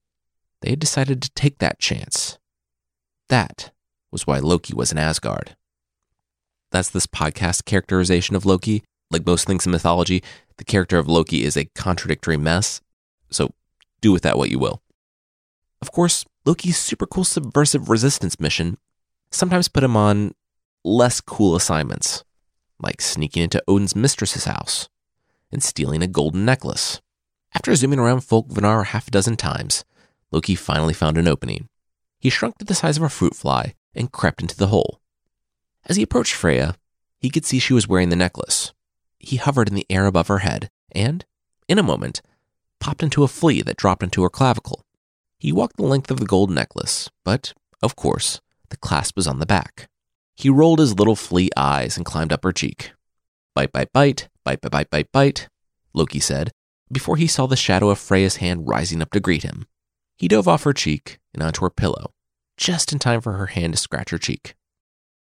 they 0.60 0.70
had 0.70 0.78
decided 0.78 1.22
to 1.22 1.30
take 1.30 1.58
that 1.58 1.78
chance. 1.78 2.38
That 3.28 3.70
was 4.10 4.26
why 4.26 4.38
Loki 4.38 4.74
was 4.74 4.92
in 4.92 4.98
Asgard. 4.98 5.56
That's 6.70 6.90
this 6.90 7.06
podcast 7.06 7.64
characterization 7.64 8.36
of 8.36 8.46
Loki. 8.46 8.82
Like 9.10 9.26
most 9.26 9.46
things 9.46 9.66
in 9.66 9.72
mythology, 9.72 10.22
the 10.56 10.64
character 10.64 10.98
of 10.98 11.08
Loki 11.08 11.44
is 11.44 11.56
a 11.56 11.68
contradictory 11.74 12.36
mess, 12.36 12.80
so 13.28 13.52
do 14.00 14.12
with 14.12 14.22
that 14.22 14.38
what 14.38 14.50
you 14.50 14.58
will. 14.58 14.82
Of 15.82 15.92
course, 15.92 16.24
Loki's 16.44 16.76
super 16.76 17.06
cool 17.06 17.24
subversive 17.24 17.88
resistance 17.88 18.38
mission 18.38 18.78
sometimes 19.30 19.68
put 19.68 19.84
him 19.84 19.96
on 19.96 20.34
less 20.84 21.20
cool 21.20 21.56
assignments, 21.56 22.24
like 22.80 23.00
sneaking 23.00 23.44
into 23.44 23.62
Odin's 23.68 23.96
mistress's 23.96 24.44
house 24.44 24.88
and 25.52 25.62
stealing 25.62 26.02
a 26.02 26.06
golden 26.06 26.44
necklace. 26.44 27.00
After 27.54 27.74
zooming 27.74 27.98
around 27.98 28.20
Folkvanar 28.20 28.86
half 28.86 29.08
a 29.08 29.10
dozen 29.10 29.36
times, 29.36 29.84
Loki 30.30 30.54
finally 30.54 30.94
found 30.94 31.18
an 31.18 31.26
opening. 31.28 31.68
He 32.18 32.30
shrunk 32.30 32.58
to 32.58 32.64
the 32.64 32.74
size 32.74 32.96
of 32.96 33.02
a 33.02 33.08
fruit 33.08 33.34
fly 33.34 33.74
and 33.94 34.12
crept 34.12 34.42
into 34.42 34.56
the 34.56 34.68
hole. 34.68 35.00
As 35.86 35.96
he 35.96 36.02
approached 36.02 36.34
Freya, 36.34 36.76
he 37.18 37.30
could 37.30 37.44
see 37.44 37.58
she 37.58 37.74
was 37.74 37.88
wearing 37.88 38.10
the 38.10 38.16
necklace. 38.16 38.72
He 39.18 39.36
hovered 39.36 39.68
in 39.68 39.74
the 39.74 39.86
air 39.90 40.06
above 40.06 40.28
her 40.28 40.38
head 40.38 40.70
and, 40.92 41.24
in 41.68 41.78
a 41.78 41.82
moment, 41.82 42.22
popped 42.78 43.02
into 43.02 43.24
a 43.24 43.28
flea 43.28 43.62
that 43.62 43.76
dropped 43.76 44.02
into 44.02 44.22
her 44.22 44.30
clavicle. 44.30 44.84
He 45.40 45.52
walked 45.52 45.78
the 45.78 45.84
length 45.84 46.10
of 46.10 46.20
the 46.20 46.26
gold 46.26 46.50
necklace, 46.50 47.08
but, 47.24 47.54
of 47.82 47.96
course, 47.96 48.42
the 48.68 48.76
clasp 48.76 49.16
was 49.16 49.26
on 49.26 49.38
the 49.38 49.46
back. 49.46 49.88
He 50.36 50.50
rolled 50.50 50.78
his 50.78 50.98
little 50.98 51.16
flea 51.16 51.48
eyes 51.56 51.96
and 51.96 52.04
climbed 52.04 52.30
up 52.30 52.44
her 52.44 52.52
cheek. 52.52 52.92
Bite, 53.54 53.72
bite, 53.72 53.90
bite, 53.90 54.28
bite, 54.44 54.60
bite, 54.60 54.70
bite, 54.70 54.90
bite, 54.90 55.12
bite, 55.12 55.48
Loki 55.94 56.20
said, 56.20 56.52
before 56.92 57.16
he 57.16 57.26
saw 57.26 57.46
the 57.46 57.56
shadow 57.56 57.88
of 57.88 57.98
Freya's 57.98 58.36
hand 58.36 58.68
rising 58.68 59.00
up 59.00 59.12
to 59.12 59.20
greet 59.20 59.42
him. 59.42 59.66
He 60.18 60.28
dove 60.28 60.46
off 60.46 60.64
her 60.64 60.74
cheek 60.74 61.18
and 61.32 61.42
onto 61.42 61.62
her 61.62 61.70
pillow, 61.70 62.12
just 62.58 62.92
in 62.92 62.98
time 62.98 63.22
for 63.22 63.32
her 63.32 63.46
hand 63.46 63.72
to 63.72 63.78
scratch 63.78 64.10
her 64.10 64.18
cheek. 64.18 64.54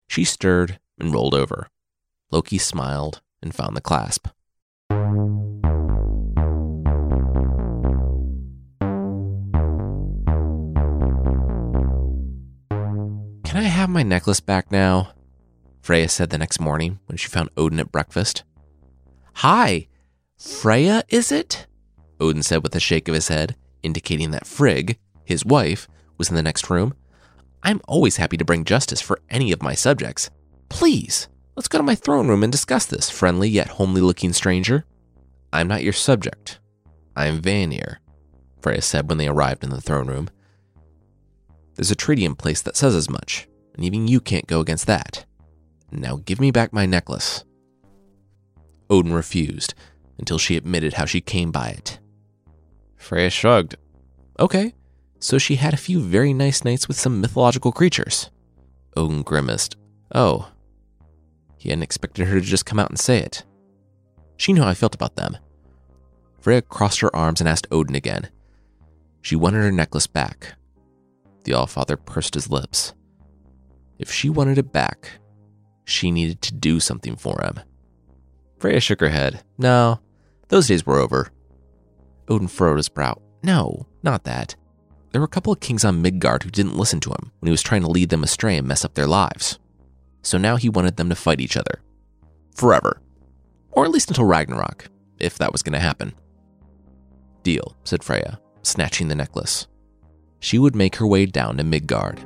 She 0.08 0.25
stirred 0.25 0.79
and 1.00 1.12
rolled 1.12 1.34
over. 1.34 1.70
Loki 2.29 2.60
smiled 2.60 3.22
and 3.41 3.55
found 3.55 3.75
the 3.75 3.82
clasp. 3.82 4.27
Can 13.54 13.62
I 13.62 13.68
have 13.68 13.92
my 13.92 14.02
necklace 14.02 14.40
back 14.40 14.72
now? 14.72 15.14
Freya 15.84 16.10
said 16.10 16.32
the 16.32 16.40
next 16.40 16.60
morning 16.60 16.98
when 17.06 17.18
she 17.18 17.30
found 17.30 17.52
Odin 17.56 17.80
at 17.80 17.92
breakfast. 17.92 18.44
Hi, 19.36 19.88
Freya, 20.40 21.04
is 21.10 21.32
it? 21.32 21.68
Odin 22.20 22.42
said 22.42 22.64
with 22.64 22.76
a 22.76 22.80
shake 22.80 23.08
of 23.08 23.14
his 23.14 23.28
head, 23.28 23.56
indicating 23.84 24.32
that 24.32 24.48
Frigg, 24.48 24.98
his 25.24 25.46
wife, 25.46 25.88
was 26.18 26.32
in 26.32 26.36
the 26.36 26.42
next 26.42 26.72
room. 26.72 26.96
I'm 27.62 27.80
always 27.88 28.18
happy 28.18 28.38
to 28.38 28.44
bring 28.44 28.66
justice 28.66 29.02
for 29.02 29.20
any 29.30 29.52
of 29.52 29.62
my 29.62 29.76
subjects. 29.76 30.32
Please, 30.70 31.28
let's 31.56 31.68
go 31.68 31.78
to 31.78 31.84
my 31.84 31.94
throne 31.94 32.28
room 32.28 32.42
and 32.42 32.52
discuss 32.52 32.88
this, 32.88 33.12
friendly 33.12 33.50
yet 33.50 33.68
homely 33.68 34.02
looking 34.02 34.34
stranger. 34.34 34.84
I'm 35.54 35.68
not 35.68 35.84
your 35.84 35.94
subject. 35.94 36.58
I'm 37.16 37.40
Vanir, 37.40 38.00
Freya 38.62 38.82
said 38.82 39.08
when 39.08 39.20
they 39.20 39.28
arrived 39.28 39.64
in 39.64 39.70
the 39.70 39.80
throne 39.80 40.08
room. 40.08 40.32
There's 41.75 41.92
a 41.92 41.96
treaty 41.96 42.25
in 42.25 42.36
place 42.36 42.62
that 42.62 42.75
says 42.75 42.96
as 42.96 43.10
much, 43.10 43.48
and 43.75 43.84
even 43.84 44.08
you 44.08 44.20
can't 44.20 44.48
go 44.48 44.60
against 44.60 44.88
that. 44.88 45.25
Now 45.92 46.18
give 46.25 46.39
me 46.39 46.51
back 46.51 46.74
my 46.74 46.86
necklace. 46.86 47.44
Odin 48.89 49.13
refused 49.13 49.74
until 50.18 50.38
she 50.38 50.58
admitted 50.58 50.94
how 50.94 51.06
she 51.06 51.22
came 51.22 51.51
by 51.51 51.70
it. 51.70 52.00
Freya 52.96 53.30
shrugged. 53.30 53.75
Okay, 54.39 54.74
so 55.20 55.38
she 55.38 55.56
had 55.56 55.74
a 55.74 55.77
few 55.77 56.00
very 56.00 56.34
nice 56.34 56.63
nights 56.63 56.88
with 56.88 57.00
some 57.00 57.22
mythological 57.22 57.72
creatures. 57.72 58.30
Odin 58.96 59.24
grimaced. 59.24 59.75
Oh. 60.13 60.51
He 61.58 61.70
hadn't 61.70 61.84
expected 61.84 62.27
her 62.27 62.39
to 62.39 62.46
just 62.46 62.65
come 62.65 62.80
out 62.80 62.89
and 62.89 63.00
say 63.00 63.20
it. 63.20 63.44
She 64.38 64.53
knew 64.53 64.62
how 64.62 64.70
I 64.70 64.74
felt 64.74 64.96
about 64.96 65.15
them. 65.15 65.38
Freya 66.39 66.62
crossed 66.62 67.00
her 67.00 67.15
arms 67.15 67.39
and 67.39 67.48
asked 67.48 67.68
Odin 67.72 67.96
again. 67.96 68.30
She 69.22 69.36
wanted 69.36 69.60
her 69.60 69.72
necklace 69.72 70.08
back, 70.08 70.56
the 71.44 71.54
Allfather 71.54 71.98
pursed 71.98 72.34
his 72.34 72.50
lips. 72.50 72.94
If 74.00 74.12
she 74.12 74.30
wanted 74.30 74.58
it 74.58 74.72
back, 74.72 75.12
she 75.86 76.12
needed 76.12 76.42
to 76.44 76.54
do 76.54 76.80
something 76.80 77.16
for 77.16 77.42
him. 77.42 77.60
Freya 78.60 78.80
shook 78.80 79.02
her 79.02 79.10
head. 79.10 79.44
No, 79.58 80.00
those 80.48 80.68
days 80.68 80.86
were 80.86 81.00
over. 81.00 81.30
Odin 82.28 82.48
furrowed 82.48 82.78
his 82.78 82.90
brow. 82.90 83.22
No, 83.44 83.88
not 84.02 84.24
that. 84.24 84.56
There 85.12 85.22
were 85.22 85.26
a 85.26 85.30
couple 85.30 85.54
of 85.54 85.60
kings 85.60 85.86
on 85.86 86.02
Midgard 86.02 86.44
who 86.44 86.50
didn't 86.50 86.78
listen 86.78 87.00
to 87.02 87.12
him 87.12 87.32
when 87.40 87.48
he 87.48 87.52
was 87.52 87.62
trying 87.62 87.82
to 87.82 87.90
lead 87.90 88.10
them 88.10 88.24
astray 88.24 88.58
and 88.58 88.68
mess 88.68 88.86
up 88.86 88.94
their 88.94 89.08
lives. 89.08 89.60
So 90.22 90.38
now 90.38 90.56
he 90.56 90.70
wanted 90.70 90.98
them 90.98 91.10
to 91.10 91.16
fight 91.16 91.42
each 91.42 91.58
other. 91.58 91.82
Forever. 92.56 93.02
Or 93.72 93.86
at 93.86 93.92
least 93.92 94.10
until 94.10 94.26
Ragnarok, 94.26 94.88
if 95.20 95.38
that 95.38 95.52
was 95.52 95.62
going 95.62 95.74
to 95.74 95.80
happen. 95.80 96.14
Deal, 97.44 97.76
said 97.84 98.04
Freya, 98.04 98.40
snatching 98.64 99.10
the 99.10 99.16
necklace 99.16 99.68
she 100.44 100.60
would 100.60 100.76
make 100.76 100.98
her 100.98 101.08
way 101.08 101.26
down 101.26 101.56
to 101.56 101.64
Midgard. 101.64 102.20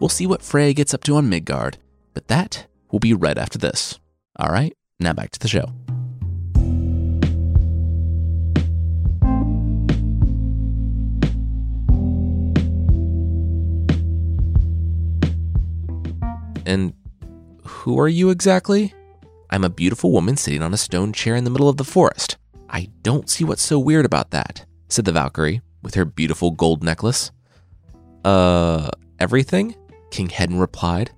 We'll 0.00 0.08
see 0.08 0.28
what 0.28 0.42
Frey 0.42 0.72
gets 0.74 0.94
up 0.94 1.02
to 1.04 1.16
on 1.16 1.28
Midgard, 1.28 1.78
but 2.14 2.28
that 2.28 2.68
will 2.92 3.00
be 3.00 3.12
right 3.12 3.36
after 3.36 3.58
this. 3.58 3.98
All 4.38 4.50
right, 4.50 4.72
now 5.00 5.12
back 5.12 5.32
to 5.32 5.40
the 5.40 5.48
show. 5.48 5.72
And 16.68 16.92
who 17.64 17.98
are 17.98 18.08
you 18.08 18.28
exactly? 18.28 18.92
I'm 19.48 19.64
a 19.64 19.70
beautiful 19.70 20.12
woman 20.12 20.36
sitting 20.36 20.62
on 20.62 20.74
a 20.74 20.76
stone 20.76 21.14
chair 21.14 21.34
in 21.34 21.44
the 21.44 21.50
middle 21.50 21.70
of 21.70 21.78
the 21.78 21.84
forest. 21.84 22.36
I 22.68 22.90
don't 23.02 23.30
see 23.30 23.42
what's 23.42 23.62
so 23.62 23.78
weird 23.78 24.04
about 24.04 24.32
that, 24.32 24.66
said 24.90 25.06
the 25.06 25.12
Valkyrie 25.12 25.62
with 25.82 25.94
her 25.94 26.04
beautiful 26.04 26.50
gold 26.50 26.84
necklace. 26.84 27.30
Uh, 28.22 28.90
everything? 29.18 29.76
King 30.10 30.28
Hedin 30.28 30.60
replied. 30.60 31.10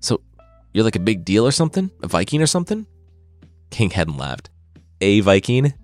So, 0.00 0.22
You're 0.72 0.84
like 0.84 0.96
a 0.96 1.00
big 1.00 1.22
deal 1.22 1.46
or 1.46 1.52
something? 1.52 1.90
A 2.02 2.08
Viking 2.08 2.40
or 2.40 2.46
something? 2.46 2.86
King 3.68 3.90
Hedin 3.90 4.18
laughed. 4.18 4.48
A 5.02 5.20
Viking? 5.20 5.74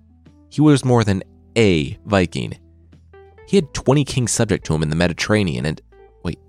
He 0.49 0.61
was 0.61 0.83
more 0.83 1.03
than 1.03 1.21
a 1.55 1.95
Viking. 2.05 2.57
He 3.47 3.57
had 3.57 3.71
20 3.75 4.03
kings 4.03 4.31
subject 4.31 4.65
to 4.65 4.73
him 4.73 4.81
in 4.81 4.89
the 4.89 4.95
Mediterranean 4.95 5.67
and. 5.67 5.79
Wait, 6.23 6.39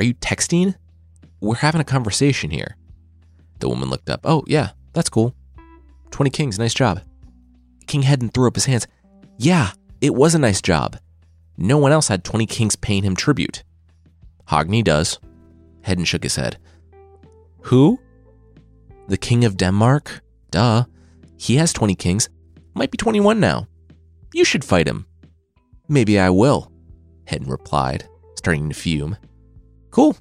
are 0.00 0.04
you 0.04 0.14
texting? 0.14 0.74
We're 1.42 1.56
having 1.56 1.80
a 1.80 1.84
conversation 1.84 2.50
here. 2.50 2.76
The 3.58 3.68
woman 3.68 3.90
looked 3.90 4.08
up. 4.08 4.20
Oh, 4.22 4.44
yeah, 4.46 4.70
that's 4.92 5.10
cool. 5.10 5.34
20 6.12 6.30
kings, 6.30 6.56
nice 6.56 6.72
job. 6.72 7.00
King 7.88 8.02
Hedin 8.02 8.32
threw 8.32 8.46
up 8.46 8.54
his 8.54 8.66
hands. 8.66 8.86
Yeah, 9.38 9.72
it 10.00 10.14
was 10.14 10.36
a 10.36 10.38
nice 10.38 10.62
job. 10.62 10.98
No 11.58 11.78
one 11.78 11.90
else 11.90 12.06
had 12.06 12.22
20 12.22 12.46
kings 12.46 12.76
paying 12.76 13.02
him 13.02 13.16
tribute. 13.16 13.64
Hogni 14.46 14.84
does. 14.84 15.18
Hedin 15.84 16.06
shook 16.06 16.22
his 16.22 16.36
head. 16.36 16.58
Who? 17.62 17.98
The 19.08 19.16
King 19.16 19.44
of 19.44 19.56
Denmark? 19.56 20.22
Duh. 20.52 20.84
He 21.36 21.56
has 21.56 21.72
20 21.72 21.96
kings. 21.96 22.28
Might 22.74 22.92
be 22.92 22.98
21 22.98 23.40
now. 23.40 23.66
You 24.32 24.44
should 24.44 24.64
fight 24.64 24.86
him. 24.86 25.06
Maybe 25.88 26.20
I 26.20 26.30
will, 26.30 26.70
Hedin 27.26 27.48
replied, 27.48 28.08
starting 28.36 28.68
to 28.68 28.76
fume. 28.76 29.16
Cool. 29.90 30.16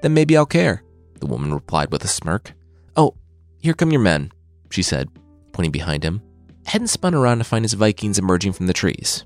Then 0.00 0.14
maybe 0.14 0.36
I'll 0.36 0.46
care, 0.46 0.82
the 1.18 1.26
woman 1.26 1.52
replied 1.52 1.90
with 1.90 2.04
a 2.04 2.08
smirk. 2.08 2.52
Oh, 2.96 3.14
here 3.60 3.74
come 3.74 3.90
your 3.90 4.00
men, 4.00 4.30
she 4.70 4.82
said, 4.82 5.08
pointing 5.52 5.72
behind 5.72 6.04
him. 6.04 6.22
Hedin 6.64 6.88
spun 6.88 7.14
around 7.14 7.38
to 7.38 7.44
find 7.44 7.64
his 7.64 7.72
Vikings 7.72 8.18
emerging 8.18 8.52
from 8.52 8.66
the 8.66 8.72
trees. 8.72 9.24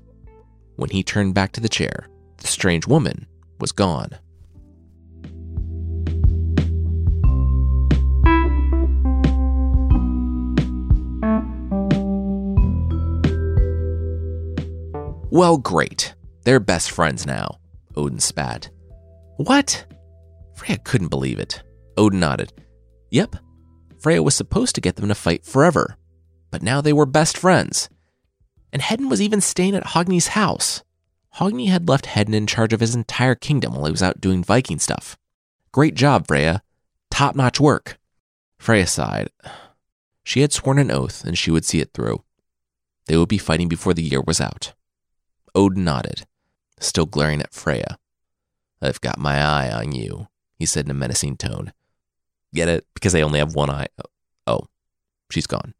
When 0.75 0.89
he 0.89 1.03
turned 1.03 1.35
back 1.35 1.51
to 1.53 1.61
the 1.61 1.69
chair, 1.69 2.07
the 2.37 2.47
strange 2.47 2.87
woman 2.87 3.27
was 3.59 3.71
gone. 3.71 4.09
Well, 15.29 15.57
great. 15.57 16.13
They're 16.43 16.59
best 16.59 16.91
friends 16.91 17.25
now, 17.25 17.59
Odin 17.95 18.19
spat. 18.19 18.69
What? 19.37 19.85
Freya 20.55 20.77
couldn't 20.79 21.09
believe 21.09 21.39
it. 21.39 21.63
Odin 21.97 22.19
nodded. 22.19 22.53
Yep. 23.11 23.35
Freya 23.99 24.23
was 24.23 24.35
supposed 24.35 24.75
to 24.75 24.81
get 24.81 24.95
them 24.95 25.07
to 25.07 25.15
fight 25.15 25.45
forever, 25.45 25.97
but 26.51 26.61
now 26.61 26.81
they 26.81 26.93
were 26.93 27.05
best 27.05 27.37
friends. 27.37 27.89
And 28.71 28.81
Hedin 28.81 29.09
was 29.09 29.21
even 29.21 29.39
staying 29.39 29.75
at 29.75 29.85
Hogni's 29.87 30.29
house. 30.29 30.83
Hogni 31.35 31.69
had 31.69 31.87
left 31.87 32.05
Hedin 32.05 32.33
in 32.33 32.47
charge 32.47 32.73
of 32.73 32.79
his 32.79 32.95
entire 32.95 33.35
kingdom 33.35 33.73
while 33.73 33.85
he 33.85 33.91
was 33.91 34.03
out 34.03 34.21
doing 34.21 34.43
Viking 34.43 34.79
stuff. 34.79 35.17
Great 35.71 35.95
job, 35.95 36.27
Freya. 36.27 36.61
Top 37.09 37.35
notch 37.35 37.59
work. 37.59 37.97
Freya 38.57 38.87
sighed. 38.87 39.29
She 40.23 40.41
had 40.41 40.53
sworn 40.53 40.79
an 40.79 40.91
oath 40.91 41.23
and 41.23 41.37
she 41.37 41.51
would 41.51 41.65
see 41.65 41.79
it 41.79 41.93
through. 41.93 42.23
They 43.05 43.17
would 43.17 43.29
be 43.29 43.37
fighting 43.37 43.67
before 43.67 43.93
the 43.93 44.03
year 44.03 44.21
was 44.21 44.39
out. 44.39 44.73
Odin 45.55 45.83
nodded, 45.83 46.25
still 46.79 47.05
glaring 47.05 47.41
at 47.41 47.53
Freya. 47.53 47.97
I've 48.81 49.01
got 49.01 49.19
my 49.19 49.41
eye 49.41 49.71
on 49.71 49.91
you, 49.91 50.27
he 50.63 50.65
said 50.65 50.85
in 50.85 50.91
a 50.91 50.93
menacing 50.93 51.35
tone. 51.35 51.73
Get 52.53 52.69
it? 52.69 52.87
Because 52.93 53.13
I 53.13 53.21
only 53.21 53.39
have 53.39 53.53
one 53.53 53.69
eye. 53.69 53.87
Oh, 54.47 54.61
she's 55.29 55.45
gone. 55.45 55.73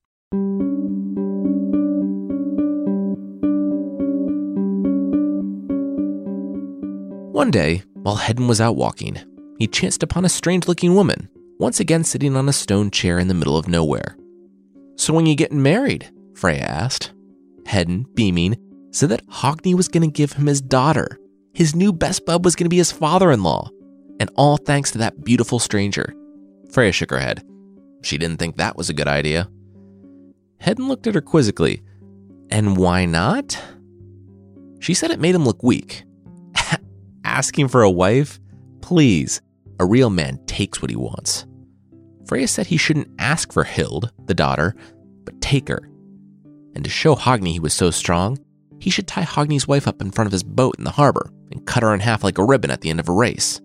One 7.31 7.49
day, 7.49 7.83
while 7.93 8.17
Hedin 8.17 8.49
was 8.49 8.59
out 8.59 8.75
walking, 8.75 9.15
he 9.57 9.67
chanced 9.67 10.03
upon 10.03 10.25
a 10.25 10.29
strange 10.29 10.67
looking 10.67 10.95
woman, 10.95 11.29
once 11.59 11.79
again 11.79 12.03
sitting 12.03 12.35
on 12.35 12.49
a 12.49 12.53
stone 12.53 12.91
chair 12.91 13.19
in 13.19 13.29
the 13.29 13.33
middle 13.33 13.55
of 13.55 13.69
nowhere. 13.69 14.17
So 14.97 15.13
when 15.13 15.25
you 15.25 15.35
getting 15.35 15.63
married? 15.63 16.11
Freya 16.35 16.63
asked. 16.63 17.13
Hedin, 17.63 18.13
beaming, 18.15 18.57
said 18.91 19.07
that 19.09 19.25
Hogni 19.27 19.75
was 19.75 19.87
going 19.87 20.03
to 20.03 20.11
give 20.11 20.33
him 20.33 20.47
his 20.47 20.59
daughter. 20.59 21.17
His 21.53 21.73
new 21.73 21.93
best 21.93 22.25
bud 22.25 22.43
was 22.43 22.57
going 22.57 22.65
to 22.65 22.69
be 22.69 22.83
his 22.83 22.91
father 22.91 23.31
in 23.31 23.43
law. 23.43 23.69
And 24.19 24.29
all 24.35 24.57
thanks 24.57 24.91
to 24.91 24.97
that 24.99 25.23
beautiful 25.23 25.59
stranger. 25.59 26.13
Freya 26.71 26.91
shook 26.91 27.11
her 27.11 27.19
head. 27.19 27.43
She 28.03 28.17
didn't 28.17 28.37
think 28.37 28.57
that 28.57 28.77
was 28.77 28.89
a 28.89 28.93
good 28.93 29.07
idea. 29.07 29.49
Hedin 30.61 30.87
looked 30.87 31.07
at 31.07 31.15
her 31.15 31.21
quizzically. 31.21 31.81
And 32.49 32.77
why 32.77 33.05
not? 33.05 33.61
She 34.79 34.93
said 34.93 35.11
it 35.11 35.19
made 35.19 35.35
him 35.35 35.45
look 35.45 35.63
weak. 35.63 36.03
Asking 37.23 37.67
for 37.67 37.81
a 37.81 37.89
wife? 37.89 38.39
Please, 38.81 39.41
a 39.79 39.85
real 39.85 40.09
man 40.09 40.39
takes 40.45 40.81
what 40.81 40.91
he 40.91 40.97
wants. 40.97 41.45
Freya 42.27 42.47
said 42.47 42.67
he 42.67 42.77
shouldn't 42.77 43.11
ask 43.19 43.51
for 43.51 43.63
Hild, 43.63 44.11
the 44.25 44.33
daughter, 44.33 44.75
but 45.25 45.41
take 45.41 45.67
her. 45.67 45.89
And 46.75 46.83
to 46.83 46.89
show 46.89 47.15
Hogni 47.15 47.51
he 47.51 47.59
was 47.59 47.73
so 47.73 47.91
strong, 47.91 48.37
he 48.79 48.89
should 48.89 49.07
tie 49.07 49.23
Hogni's 49.23 49.67
wife 49.67 49.87
up 49.87 50.01
in 50.01 50.11
front 50.11 50.27
of 50.27 50.31
his 50.31 50.43
boat 50.43 50.75
in 50.77 50.83
the 50.83 50.91
harbor 50.91 51.29
and 51.51 51.65
cut 51.65 51.83
her 51.83 51.93
in 51.93 51.99
half 51.99 52.23
like 52.23 52.37
a 52.37 52.43
ribbon 52.43 52.71
at 52.71 52.81
the 52.81 52.89
end 52.89 52.99
of 52.99 53.07
a 53.07 53.13
race. 53.13 53.61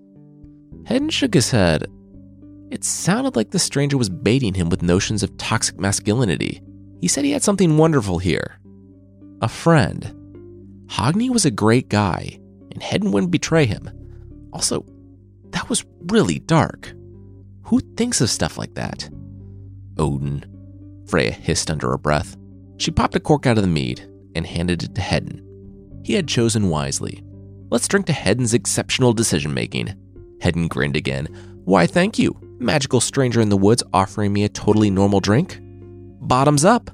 Hedin 0.89 1.13
shook 1.13 1.35
his 1.35 1.51
head. 1.51 1.87
It 2.71 2.83
sounded 2.83 3.37
like 3.37 3.51
the 3.51 3.59
stranger 3.59 3.99
was 3.99 4.09
baiting 4.09 4.55
him 4.55 4.71
with 4.71 4.83
notions 4.83 5.23
of 5.23 5.37
toxic 5.37 5.79
masculinity. 5.79 6.63
He 7.01 7.09
said 7.09 7.25
he 7.25 7.33
had 7.33 7.43
something 7.43 7.77
wonderful 7.77 8.19
here 8.19 8.59
a 9.41 9.49
friend. 9.49 10.15
Hogni 10.87 11.31
was 11.31 11.45
a 11.45 11.51
great 11.51 11.89
guy, 11.89 12.41
and 12.73 12.83
Hedin 12.83 13.13
wouldn't 13.13 13.31
betray 13.31 13.67
him. 13.67 13.89
Also, 14.53 14.85
that 15.51 15.69
was 15.69 15.85
really 16.09 16.41
dark. 16.41 16.93
Who 17.65 17.81
thinks 17.97 18.21
of 18.21 18.31
stuff 18.31 18.59
like 18.59 18.75
that? 18.75 19.09
Odin, 19.99 20.45
Freya 21.07 21.31
hissed 21.31 21.71
under 21.71 21.91
her 21.91 21.99
breath. 21.99 22.37
She 22.79 22.91
popped 22.91 23.15
a 23.15 23.21
cork 23.21 23.47
out 23.47 23.59
of 23.59 23.63
the 23.63 23.69
mead 23.69 24.01
and 24.35 24.47
handed 24.47 24.83
it 24.83 24.95
to 24.95 25.01
Hedin. 25.01 25.45
He 26.03 26.15
had 26.15 26.27
chosen 26.27 26.71
wisely. 26.71 27.23
Let's 27.71 27.87
drink 27.87 28.07
to 28.07 28.13
Hedin's 28.13 28.55
exceptional 28.55 29.13
decision 29.13 29.53
making. 29.53 29.95
Hedin 30.39 30.69
grinned 30.69 30.97
again. 30.97 31.27
Why, 31.65 31.87
thank 31.87 32.19
you, 32.19 32.39
magical 32.59 33.01
stranger 33.01 33.41
in 33.41 33.49
the 33.49 33.57
woods 33.57 33.83
offering 33.93 34.33
me 34.33 34.45
a 34.45 34.49
totally 34.49 34.91
normal 34.91 35.21
drink. 35.21 35.59
Bottoms 36.21 36.65
up. 36.65 36.91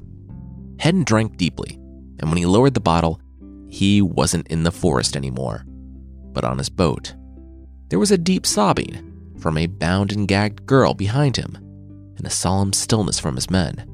Hedin 0.76 1.04
drank 1.04 1.36
deeply, 1.36 1.74
and 2.18 2.28
when 2.28 2.36
he 2.36 2.46
lowered 2.46 2.74
the 2.74 2.80
bottle, 2.80 3.20
he 3.68 4.02
wasn't 4.02 4.48
in 4.48 4.62
the 4.62 4.72
forest 4.72 5.16
anymore, 5.16 5.64
but 6.32 6.44
on 6.44 6.58
his 6.58 6.68
boat. 6.68 7.14
There 7.88 7.98
was 7.98 8.10
a 8.10 8.18
deep 8.18 8.46
sobbing 8.46 9.34
from 9.38 9.58
a 9.58 9.66
bound 9.66 10.12
and 10.12 10.26
gagged 10.26 10.66
girl 10.66 10.94
behind 10.94 11.36
him, 11.36 11.56
and 12.16 12.26
a 12.26 12.30
solemn 12.30 12.72
stillness 12.72 13.18
from 13.18 13.34
his 13.34 13.50
men. 13.50 13.88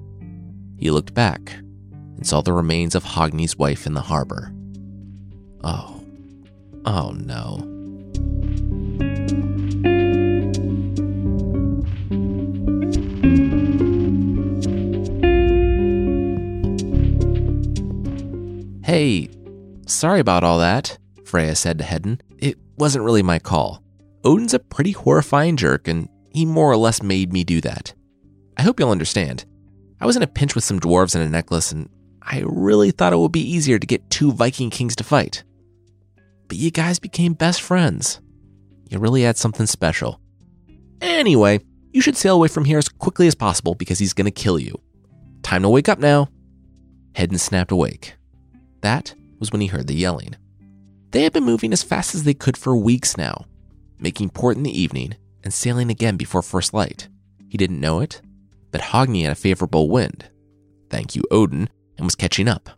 He 0.78 0.90
looked 0.90 1.14
back 1.14 1.52
and 1.92 2.26
saw 2.26 2.40
the 2.40 2.52
remains 2.52 2.94
of 2.94 3.04
Hogni's 3.04 3.56
wife 3.56 3.86
in 3.86 3.94
the 3.94 4.00
harbor. 4.00 4.52
Oh, 5.62 6.02
oh 6.84 7.10
no. 7.10 7.69
Hey, 18.90 19.30
sorry 19.86 20.18
about 20.18 20.42
all 20.42 20.58
that, 20.58 20.98
Freya 21.24 21.54
said 21.54 21.78
to 21.78 21.84
Hedin. 21.84 22.20
It 22.38 22.58
wasn't 22.76 23.04
really 23.04 23.22
my 23.22 23.38
call. 23.38 23.84
Odin's 24.24 24.52
a 24.52 24.58
pretty 24.58 24.90
horrifying 24.90 25.56
jerk, 25.56 25.86
and 25.86 26.08
he 26.32 26.44
more 26.44 26.72
or 26.72 26.76
less 26.76 27.00
made 27.00 27.32
me 27.32 27.44
do 27.44 27.60
that. 27.60 27.94
I 28.56 28.62
hope 28.62 28.80
you'll 28.80 28.90
understand. 28.90 29.44
I 30.00 30.06
was 30.06 30.16
in 30.16 30.24
a 30.24 30.26
pinch 30.26 30.56
with 30.56 30.64
some 30.64 30.80
dwarves 30.80 31.14
and 31.14 31.22
a 31.22 31.28
necklace, 31.28 31.70
and 31.70 31.88
I 32.20 32.42
really 32.44 32.90
thought 32.90 33.12
it 33.12 33.18
would 33.18 33.30
be 33.30 33.48
easier 33.48 33.78
to 33.78 33.86
get 33.86 34.10
two 34.10 34.32
Viking 34.32 34.70
kings 34.70 34.96
to 34.96 35.04
fight. 35.04 35.44
But 36.48 36.56
you 36.56 36.72
guys 36.72 36.98
became 36.98 37.34
best 37.34 37.62
friends. 37.62 38.20
You 38.88 38.98
really 38.98 39.22
had 39.22 39.36
something 39.36 39.66
special. 39.66 40.20
Anyway, 41.00 41.60
you 41.92 42.00
should 42.00 42.16
sail 42.16 42.34
away 42.34 42.48
from 42.48 42.64
here 42.64 42.78
as 42.78 42.88
quickly 42.88 43.28
as 43.28 43.36
possible 43.36 43.76
because 43.76 44.00
he's 44.00 44.14
gonna 44.14 44.32
kill 44.32 44.58
you. 44.58 44.74
Time 45.44 45.62
to 45.62 45.68
wake 45.68 45.88
up 45.88 46.00
now. 46.00 46.28
Hedin 47.12 47.38
snapped 47.38 47.70
awake. 47.70 48.16
That 48.80 49.14
was 49.38 49.52
when 49.52 49.60
he 49.60 49.66
heard 49.68 49.86
the 49.86 49.94
yelling. 49.94 50.36
They 51.10 51.22
had 51.22 51.32
been 51.32 51.44
moving 51.44 51.72
as 51.72 51.82
fast 51.82 52.14
as 52.14 52.24
they 52.24 52.34
could 52.34 52.56
for 52.56 52.76
weeks 52.76 53.16
now, 53.16 53.46
making 53.98 54.30
port 54.30 54.56
in 54.56 54.62
the 54.62 54.80
evening 54.80 55.16
and 55.42 55.52
sailing 55.52 55.90
again 55.90 56.16
before 56.16 56.42
first 56.42 56.72
light. 56.72 57.08
He 57.48 57.58
didn't 57.58 57.80
know 57.80 58.00
it, 58.00 58.20
but 58.70 58.80
Hogni 58.80 59.22
had 59.22 59.32
a 59.32 59.34
favorable 59.34 59.88
wind. 59.88 60.30
Thank 60.88 61.16
you, 61.16 61.22
Odin, 61.30 61.68
and 61.96 62.04
was 62.04 62.14
catching 62.14 62.48
up. 62.48 62.70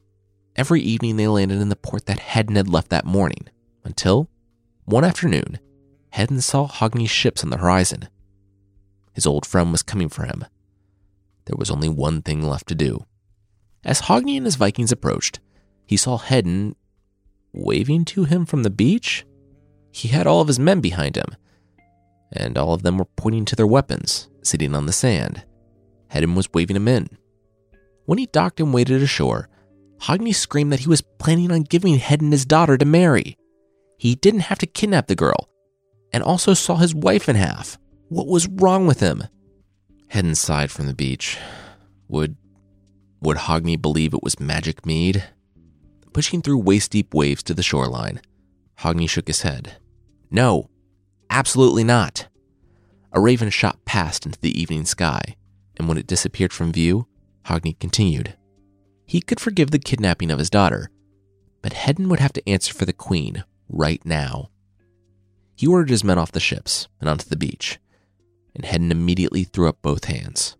Every 0.56 0.80
evening 0.80 1.16
they 1.16 1.28
landed 1.28 1.60
in 1.60 1.68
the 1.68 1.76
port 1.76 2.06
that 2.06 2.20
Hedin 2.20 2.56
had 2.56 2.68
left 2.68 2.90
that 2.90 3.04
morning, 3.04 3.48
until, 3.84 4.28
one 4.84 5.04
afternoon, 5.04 5.58
Hedin 6.14 6.42
saw 6.42 6.68
Hogni's 6.68 7.10
ships 7.10 7.42
on 7.42 7.50
the 7.50 7.58
horizon. 7.58 8.08
His 9.14 9.26
old 9.26 9.46
friend 9.46 9.72
was 9.72 9.82
coming 9.82 10.08
for 10.08 10.24
him. 10.24 10.44
There 11.46 11.56
was 11.56 11.70
only 11.70 11.88
one 11.88 12.22
thing 12.22 12.42
left 12.42 12.68
to 12.68 12.74
do. 12.74 13.04
As 13.84 14.02
Hogni 14.02 14.36
and 14.36 14.46
his 14.46 14.56
Vikings 14.56 14.92
approached, 14.92 15.40
he 15.86 15.96
saw 15.96 16.18
Hedin 16.18 16.74
waving 17.52 18.04
to 18.06 18.24
him 18.24 18.46
from 18.46 18.62
the 18.62 18.70
beach. 18.70 19.24
He 19.90 20.08
had 20.08 20.26
all 20.26 20.40
of 20.40 20.48
his 20.48 20.58
men 20.58 20.80
behind 20.80 21.16
him, 21.16 21.36
and 22.32 22.56
all 22.56 22.72
of 22.72 22.82
them 22.82 22.98
were 22.98 23.04
pointing 23.16 23.44
to 23.46 23.56
their 23.56 23.66
weapons 23.66 24.28
sitting 24.42 24.74
on 24.74 24.86
the 24.86 24.92
sand. 24.92 25.44
Hedin 26.10 26.34
was 26.34 26.52
waving 26.52 26.76
him 26.76 26.88
in. 26.88 27.08
When 28.06 28.18
he 28.18 28.26
docked 28.26 28.60
and 28.60 28.74
waded 28.74 29.02
ashore, 29.02 29.48
Hogni 30.00 30.34
screamed 30.34 30.72
that 30.72 30.80
he 30.80 30.88
was 30.88 31.00
planning 31.00 31.52
on 31.52 31.62
giving 31.62 31.98
Hedin 31.98 32.32
his 32.32 32.44
daughter 32.44 32.76
to 32.76 32.84
marry. 32.84 33.36
He 33.98 34.16
didn't 34.16 34.40
have 34.40 34.58
to 34.58 34.66
kidnap 34.66 35.06
the 35.06 35.14
girl, 35.14 35.48
and 36.12 36.22
also 36.22 36.54
saw 36.54 36.76
his 36.76 36.94
wife 36.94 37.28
in 37.28 37.36
half. 37.36 37.78
What 38.08 38.26
was 38.26 38.48
wrong 38.48 38.86
with 38.86 39.00
him? 39.00 39.24
Hedin 40.08 40.36
sighed 40.36 40.70
from 40.70 40.86
the 40.86 40.94
beach. 40.94 41.38
Would 42.08 42.36
would 43.20 43.36
Hogni 43.36 43.80
believe 43.80 44.12
it 44.12 44.22
was 44.22 44.40
magic 44.40 44.84
mead? 44.84 45.24
Pushing 46.12 46.42
through 46.42 46.58
waist 46.58 46.90
deep 46.90 47.14
waves 47.14 47.42
to 47.44 47.54
the 47.54 47.62
shoreline, 47.62 48.20
Hogni 48.80 49.08
shook 49.08 49.26
his 49.26 49.42
head. 49.42 49.76
No, 50.30 50.68
absolutely 51.30 51.84
not. 51.84 52.28
A 53.12 53.20
raven 53.20 53.50
shot 53.50 53.84
past 53.84 54.26
into 54.26 54.40
the 54.40 54.58
evening 54.58 54.84
sky, 54.84 55.36
and 55.78 55.88
when 55.88 55.98
it 55.98 56.06
disappeared 56.06 56.52
from 56.52 56.72
view, 56.72 57.06
Hogni 57.46 57.78
continued. 57.78 58.36
He 59.06 59.20
could 59.20 59.40
forgive 59.40 59.70
the 59.70 59.78
kidnapping 59.78 60.30
of 60.30 60.38
his 60.38 60.50
daughter, 60.50 60.90
but 61.62 61.72
Hedin 61.72 62.08
would 62.08 62.20
have 62.20 62.32
to 62.34 62.48
answer 62.48 62.74
for 62.74 62.84
the 62.84 62.92
queen 62.92 63.44
right 63.68 64.04
now. 64.04 64.50
He 65.54 65.66
ordered 65.66 65.90
his 65.90 66.04
men 66.04 66.18
off 66.18 66.32
the 66.32 66.40
ships 66.40 66.88
and 67.00 67.08
onto 67.08 67.28
the 67.28 67.36
beach, 67.36 67.78
and 68.54 68.64
Hedin 68.64 68.90
immediately 68.90 69.44
threw 69.44 69.68
up 69.68 69.80
both 69.80 70.04
hands. 70.06 70.56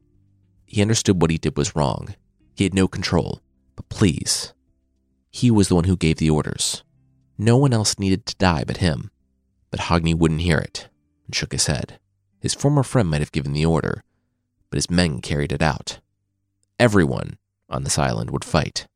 He 0.64 0.80
understood 0.80 1.20
what 1.20 1.30
he 1.30 1.38
did 1.38 1.56
was 1.56 1.76
wrong. 1.76 2.14
He 2.54 2.64
had 2.64 2.74
no 2.74 2.88
control, 2.88 3.42
but 3.76 3.88
please. 3.88 4.54
He 5.32 5.50
was 5.50 5.68
the 5.68 5.74
one 5.74 5.84
who 5.84 5.96
gave 5.96 6.18
the 6.18 6.30
orders. 6.30 6.84
No 7.38 7.56
one 7.56 7.72
else 7.72 7.98
needed 7.98 8.26
to 8.26 8.36
die 8.36 8.64
but 8.64 8.76
him. 8.76 9.10
But 9.70 9.80
Hogni 9.80 10.14
wouldn't 10.14 10.42
hear 10.42 10.58
it 10.58 10.88
and 11.26 11.34
shook 11.34 11.52
his 11.52 11.66
head. 11.66 11.98
His 12.40 12.54
former 12.54 12.82
friend 12.82 13.08
might 13.08 13.22
have 13.22 13.32
given 13.32 13.52
the 13.52 13.64
order, 13.64 14.04
but 14.68 14.76
his 14.76 14.90
men 14.90 15.20
carried 15.20 15.50
it 15.50 15.62
out. 15.62 16.00
Everyone 16.78 17.38
on 17.70 17.84
this 17.84 17.98
island 17.98 18.30
would 18.30 18.44
fight. 18.44 18.86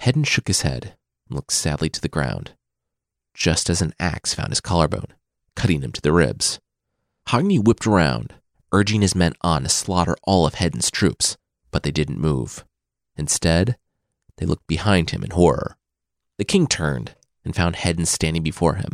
Hedin 0.00 0.24
shook 0.24 0.46
his 0.46 0.62
head 0.62 0.94
and 1.28 1.36
looked 1.36 1.52
sadly 1.52 1.88
to 1.88 2.00
the 2.00 2.08
ground, 2.08 2.52
just 3.34 3.68
as 3.68 3.82
an 3.82 3.94
axe 3.98 4.34
found 4.34 4.50
his 4.50 4.60
collarbone, 4.60 5.12
cutting 5.56 5.82
him 5.82 5.92
to 5.92 6.00
the 6.00 6.12
ribs. 6.12 6.60
Hogni 7.28 7.58
whipped 7.58 7.86
around, 7.86 8.34
urging 8.70 9.00
his 9.00 9.14
men 9.14 9.32
on 9.40 9.64
to 9.64 9.68
slaughter 9.68 10.16
all 10.22 10.46
of 10.46 10.54
Hedin's 10.54 10.90
troops, 10.90 11.36
but 11.70 11.82
they 11.82 11.90
didn't 11.90 12.20
move. 12.20 12.64
Instead, 13.16 13.76
they 14.38 14.46
looked 14.46 14.66
behind 14.66 15.10
him 15.10 15.22
in 15.22 15.30
horror. 15.30 15.76
The 16.38 16.44
king 16.44 16.66
turned 16.66 17.14
and 17.44 17.54
found 17.54 17.76
Hedin 17.76 18.06
standing 18.06 18.42
before 18.42 18.74
him. 18.74 18.92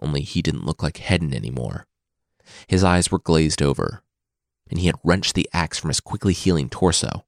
Only 0.00 0.22
he 0.22 0.42
didn't 0.42 0.64
look 0.64 0.82
like 0.82 0.98
Hedin 0.98 1.34
anymore. 1.34 1.86
His 2.66 2.82
eyes 2.82 3.10
were 3.10 3.18
glazed 3.18 3.60
over, 3.60 4.02
and 4.70 4.78
he 4.78 4.86
had 4.86 4.96
wrenched 5.04 5.34
the 5.34 5.48
axe 5.52 5.78
from 5.78 5.88
his 5.90 6.00
quickly 6.00 6.32
healing 6.32 6.68
torso. 6.68 7.24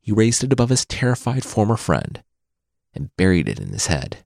He 0.00 0.12
raised 0.12 0.42
it 0.44 0.52
above 0.52 0.70
his 0.70 0.84
terrified 0.84 1.44
former 1.44 1.76
friend 1.76 2.22
and 2.94 3.14
buried 3.16 3.48
it 3.48 3.60
in 3.60 3.68
his 3.68 3.88
head. 3.88 4.24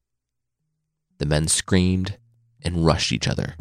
The 1.19 1.27
men 1.27 1.49
screamed 1.49 2.19
and 2.63 2.87
rushed 2.87 3.13
each 3.13 3.27
other. 3.27 3.57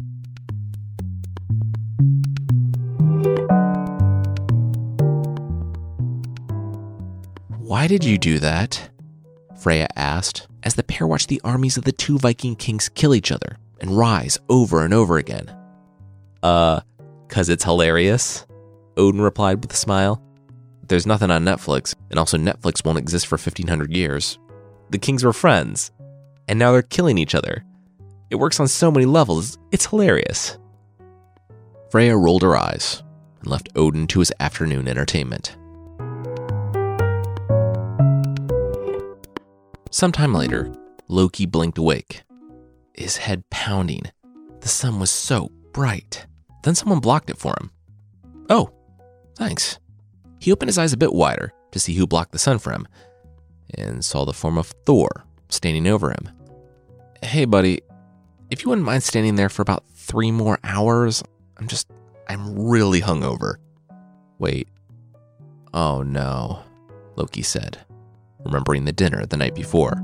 Why 7.70 7.86
did 7.86 8.02
you 8.02 8.18
do 8.18 8.40
that? 8.40 8.90
Freya 9.56 9.86
asked 9.94 10.48
as 10.64 10.74
the 10.74 10.82
pair 10.82 11.06
watched 11.06 11.28
the 11.28 11.40
armies 11.44 11.76
of 11.76 11.84
the 11.84 11.92
two 11.92 12.18
Viking 12.18 12.56
kings 12.56 12.88
kill 12.88 13.14
each 13.14 13.30
other 13.30 13.58
and 13.80 13.96
rise 13.96 14.40
over 14.48 14.84
and 14.84 14.92
over 14.92 15.18
again. 15.18 15.56
Uh, 16.42 16.80
cause 17.28 17.48
it's 17.48 17.62
hilarious, 17.62 18.44
Odin 18.96 19.20
replied 19.20 19.62
with 19.62 19.72
a 19.72 19.76
smile. 19.76 20.20
There's 20.88 21.06
nothing 21.06 21.30
on 21.30 21.44
Netflix, 21.44 21.94
and 22.10 22.18
also 22.18 22.36
Netflix 22.36 22.84
won't 22.84 22.98
exist 22.98 23.28
for 23.28 23.36
1500 23.36 23.94
years. 23.94 24.36
The 24.90 24.98
kings 24.98 25.22
were 25.22 25.32
friends, 25.32 25.92
and 26.48 26.58
now 26.58 26.72
they're 26.72 26.82
killing 26.82 27.18
each 27.18 27.36
other. 27.36 27.64
It 28.30 28.40
works 28.40 28.58
on 28.58 28.66
so 28.66 28.90
many 28.90 29.06
levels, 29.06 29.58
it's 29.70 29.86
hilarious. 29.86 30.58
Freya 31.92 32.16
rolled 32.16 32.42
her 32.42 32.56
eyes 32.56 33.04
and 33.38 33.48
left 33.48 33.68
Odin 33.76 34.08
to 34.08 34.18
his 34.18 34.32
afternoon 34.40 34.88
entertainment. 34.88 35.56
Sometime 39.90 40.32
later, 40.32 40.72
Loki 41.08 41.46
blinked 41.46 41.76
awake, 41.76 42.22
his 42.94 43.16
head 43.16 43.42
pounding. 43.50 44.04
The 44.60 44.68
sun 44.68 45.00
was 45.00 45.10
so 45.10 45.50
bright. 45.72 46.26
Then 46.62 46.76
someone 46.76 47.00
blocked 47.00 47.28
it 47.28 47.38
for 47.38 47.54
him. 47.60 47.70
Oh, 48.48 48.70
thanks. 49.36 49.80
He 50.38 50.52
opened 50.52 50.68
his 50.68 50.78
eyes 50.78 50.92
a 50.92 50.96
bit 50.96 51.12
wider 51.12 51.52
to 51.72 51.80
see 51.80 51.94
who 51.94 52.06
blocked 52.06 52.30
the 52.30 52.38
sun 52.38 52.60
for 52.60 52.72
him 52.72 52.86
and 53.74 54.04
saw 54.04 54.24
the 54.24 54.32
form 54.32 54.58
of 54.58 54.68
Thor 54.86 55.24
standing 55.48 55.88
over 55.88 56.10
him. 56.10 56.30
Hey, 57.22 57.44
buddy, 57.44 57.80
if 58.48 58.62
you 58.62 58.68
wouldn't 58.68 58.86
mind 58.86 59.02
standing 59.02 59.34
there 59.34 59.48
for 59.48 59.62
about 59.62 59.84
three 59.90 60.30
more 60.30 60.60
hours, 60.62 61.22
I'm 61.56 61.66
just, 61.66 61.90
I'm 62.28 62.68
really 62.68 63.00
hungover. 63.00 63.56
Wait. 64.38 64.68
Oh 65.74 66.02
no, 66.02 66.62
Loki 67.16 67.42
said 67.42 67.78
remembering 68.44 68.84
the 68.84 68.92
dinner 68.92 69.26
the 69.26 69.36
night 69.36 69.54
before. 69.54 70.02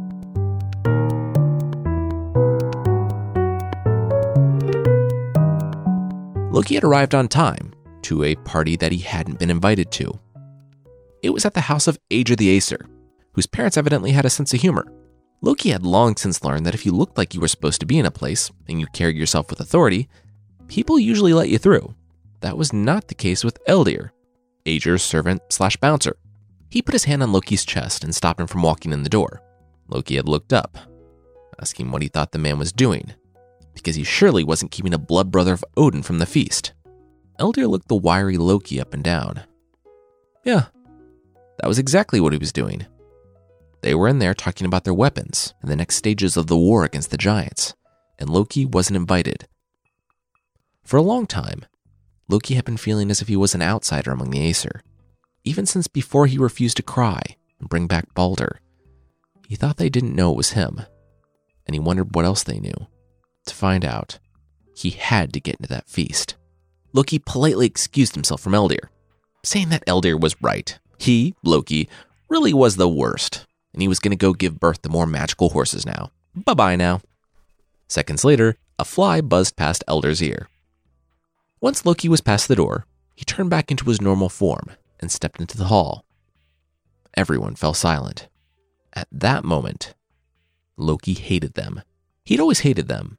Loki 6.50 6.74
had 6.74 6.84
arrived 6.84 7.14
on 7.14 7.28
time 7.28 7.74
to 8.02 8.24
a 8.24 8.34
party 8.36 8.76
that 8.76 8.92
he 8.92 8.98
hadn't 8.98 9.38
been 9.38 9.50
invited 9.50 9.90
to. 9.92 10.18
It 11.22 11.30
was 11.30 11.44
at 11.44 11.54
the 11.54 11.60
house 11.60 11.86
of 11.86 11.98
Aegir 12.10 12.36
the 12.36 12.56
Aesir, 12.56 12.86
whose 13.34 13.46
parents 13.46 13.76
evidently 13.76 14.12
had 14.12 14.24
a 14.24 14.30
sense 14.30 14.54
of 14.54 14.60
humor. 14.60 14.86
Loki 15.42 15.68
had 15.68 15.84
long 15.84 16.16
since 16.16 16.42
learned 16.42 16.64
that 16.64 16.74
if 16.74 16.86
you 16.86 16.92
looked 16.92 17.18
like 17.18 17.34
you 17.34 17.40
were 17.40 17.48
supposed 17.48 17.80
to 17.80 17.86
be 17.86 17.98
in 17.98 18.06
a 18.06 18.10
place 18.10 18.50
and 18.68 18.80
you 18.80 18.86
carried 18.86 19.16
yourself 19.16 19.50
with 19.50 19.60
authority, 19.60 20.08
people 20.66 20.98
usually 20.98 21.34
let 21.34 21.50
you 21.50 21.58
through. 21.58 21.94
That 22.40 22.56
was 22.56 22.72
not 22.72 23.08
the 23.08 23.14
case 23.14 23.44
with 23.44 23.62
Eldir, 23.66 24.10
Aegir's 24.64 25.02
servant 25.02 25.42
slash 25.50 25.76
bouncer. 25.76 26.16
He 26.76 26.82
put 26.82 26.92
his 26.92 27.04
hand 27.04 27.22
on 27.22 27.32
Loki's 27.32 27.64
chest 27.64 28.04
and 28.04 28.14
stopped 28.14 28.38
him 28.38 28.46
from 28.46 28.60
walking 28.60 28.92
in 28.92 29.02
the 29.02 29.08
door. 29.08 29.40
Loki 29.88 30.16
had 30.16 30.28
looked 30.28 30.52
up, 30.52 30.76
asking 31.58 31.90
what 31.90 32.02
he 32.02 32.08
thought 32.08 32.32
the 32.32 32.38
man 32.38 32.58
was 32.58 32.70
doing, 32.70 33.14
because 33.72 33.96
he 33.96 34.04
surely 34.04 34.44
wasn't 34.44 34.72
keeping 34.72 34.92
a 34.92 34.98
blood 34.98 35.30
brother 35.30 35.54
of 35.54 35.64
Odin 35.78 36.02
from 36.02 36.18
the 36.18 36.26
feast. 36.26 36.74
Eldir 37.40 37.66
looked 37.66 37.88
the 37.88 37.96
wiry 37.96 38.36
Loki 38.36 38.78
up 38.78 38.92
and 38.92 39.02
down. 39.02 39.44
Yeah, 40.44 40.66
that 41.60 41.66
was 41.66 41.78
exactly 41.78 42.20
what 42.20 42.34
he 42.34 42.38
was 42.38 42.52
doing. 42.52 42.84
They 43.80 43.94
were 43.94 44.06
in 44.06 44.18
there 44.18 44.34
talking 44.34 44.66
about 44.66 44.84
their 44.84 44.92
weapons 44.92 45.54
and 45.62 45.70
the 45.70 45.76
next 45.76 45.96
stages 45.96 46.36
of 46.36 46.46
the 46.46 46.58
war 46.58 46.84
against 46.84 47.10
the 47.10 47.16
giants, 47.16 47.72
and 48.18 48.28
Loki 48.28 48.66
wasn't 48.66 48.98
invited. 48.98 49.48
For 50.84 50.98
a 50.98 51.02
long 51.02 51.26
time, 51.26 51.64
Loki 52.28 52.52
had 52.52 52.66
been 52.66 52.76
feeling 52.76 53.10
as 53.10 53.22
if 53.22 53.28
he 53.28 53.36
was 53.36 53.54
an 53.54 53.62
outsider 53.62 54.10
among 54.10 54.28
the 54.28 54.46
Aesir 54.46 54.82
even 55.46 55.64
since 55.64 55.86
before 55.86 56.26
he 56.26 56.36
refused 56.36 56.76
to 56.76 56.82
cry 56.82 57.22
and 57.60 57.68
bring 57.68 57.86
back 57.86 58.12
Balder. 58.14 58.60
He 59.48 59.54
thought 59.54 59.76
they 59.76 59.88
didn't 59.88 60.16
know 60.16 60.32
it 60.32 60.36
was 60.36 60.50
him, 60.50 60.82
and 61.64 61.74
he 61.74 61.80
wondered 61.80 62.14
what 62.14 62.24
else 62.24 62.42
they 62.42 62.58
knew. 62.58 62.88
To 63.46 63.54
find 63.54 63.84
out, 63.84 64.18
he 64.74 64.90
had 64.90 65.32
to 65.32 65.40
get 65.40 65.54
into 65.56 65.68
that 65.68 65.88
feast. 65.88 66.34
Loki 66.92 67.20
politely 67.20 67.66
excused 67.66 68.14
himself 68.14 68.40
from 68.40 68.54
Eldir, 68.54 68.88
saying 69.44 69.68
that 69.68 69.86
Eldir 69.86 70.20
was 70.20 70.42
right. 70.42 70.76
He, 70.98 71.34
Loki, 71.44 71.88
really 72.28 72.52
was 72.52 72.74
the 72.74 72.88
worst, 72.88 73.46
and 73.72 73.80
he 73.80 73.88
was 73.88 74.00
going 74.00 74.10
to 74.10 74.16
go 74.16 74.32
give 74.32 74.58
birth 74.58 74.82
to 74.82 74.88
more 74.88 75.06
magical 75.06 75.50
horses 75.50 75.86
now. 75.86 76.10
Bye 76.34 76.54
bye 76.54 76.76
now. 76.76 77.02
Seconds 77.86 78.24
later, 78.24 78.56
a 78.80 78.84
fly 78.84 79.20
buzzed 79.20 79.56
past 79.56 79.84
Eldir's 79.86 80.22
ear. 80.22 80.48
Once 81.60 81.86
Loki 81.86 82.08
was 82.08 82.20
past 82.20 82.48
the 82.48 82.56
door, 82.56 82.84
he 83.14 83.24
turned 83.24 83.48
back 83.48 83.70
into 83.70 83.84
his 83.84 84.00
normal 84.00 84.28
form 84.28 84.70
and 85.00 85.10
stepped 85.10 85.40
into 85.40 85.56
the 85.56 85.64
hall. 85.64 86.04
Everyone 87.16 87.54
fell 87.54 87.74
silent. 87.74 88.28
At 88.92 89.08
that 89.12 89.44
moment, 89.44 89.94
Loki 90.76 91.14
hated 91.14 91.54
them. 91.54 91.82
He'd 92.24 92.40
always 92.40 92.60
hated 92.60 92.88
them. 92.88 93.18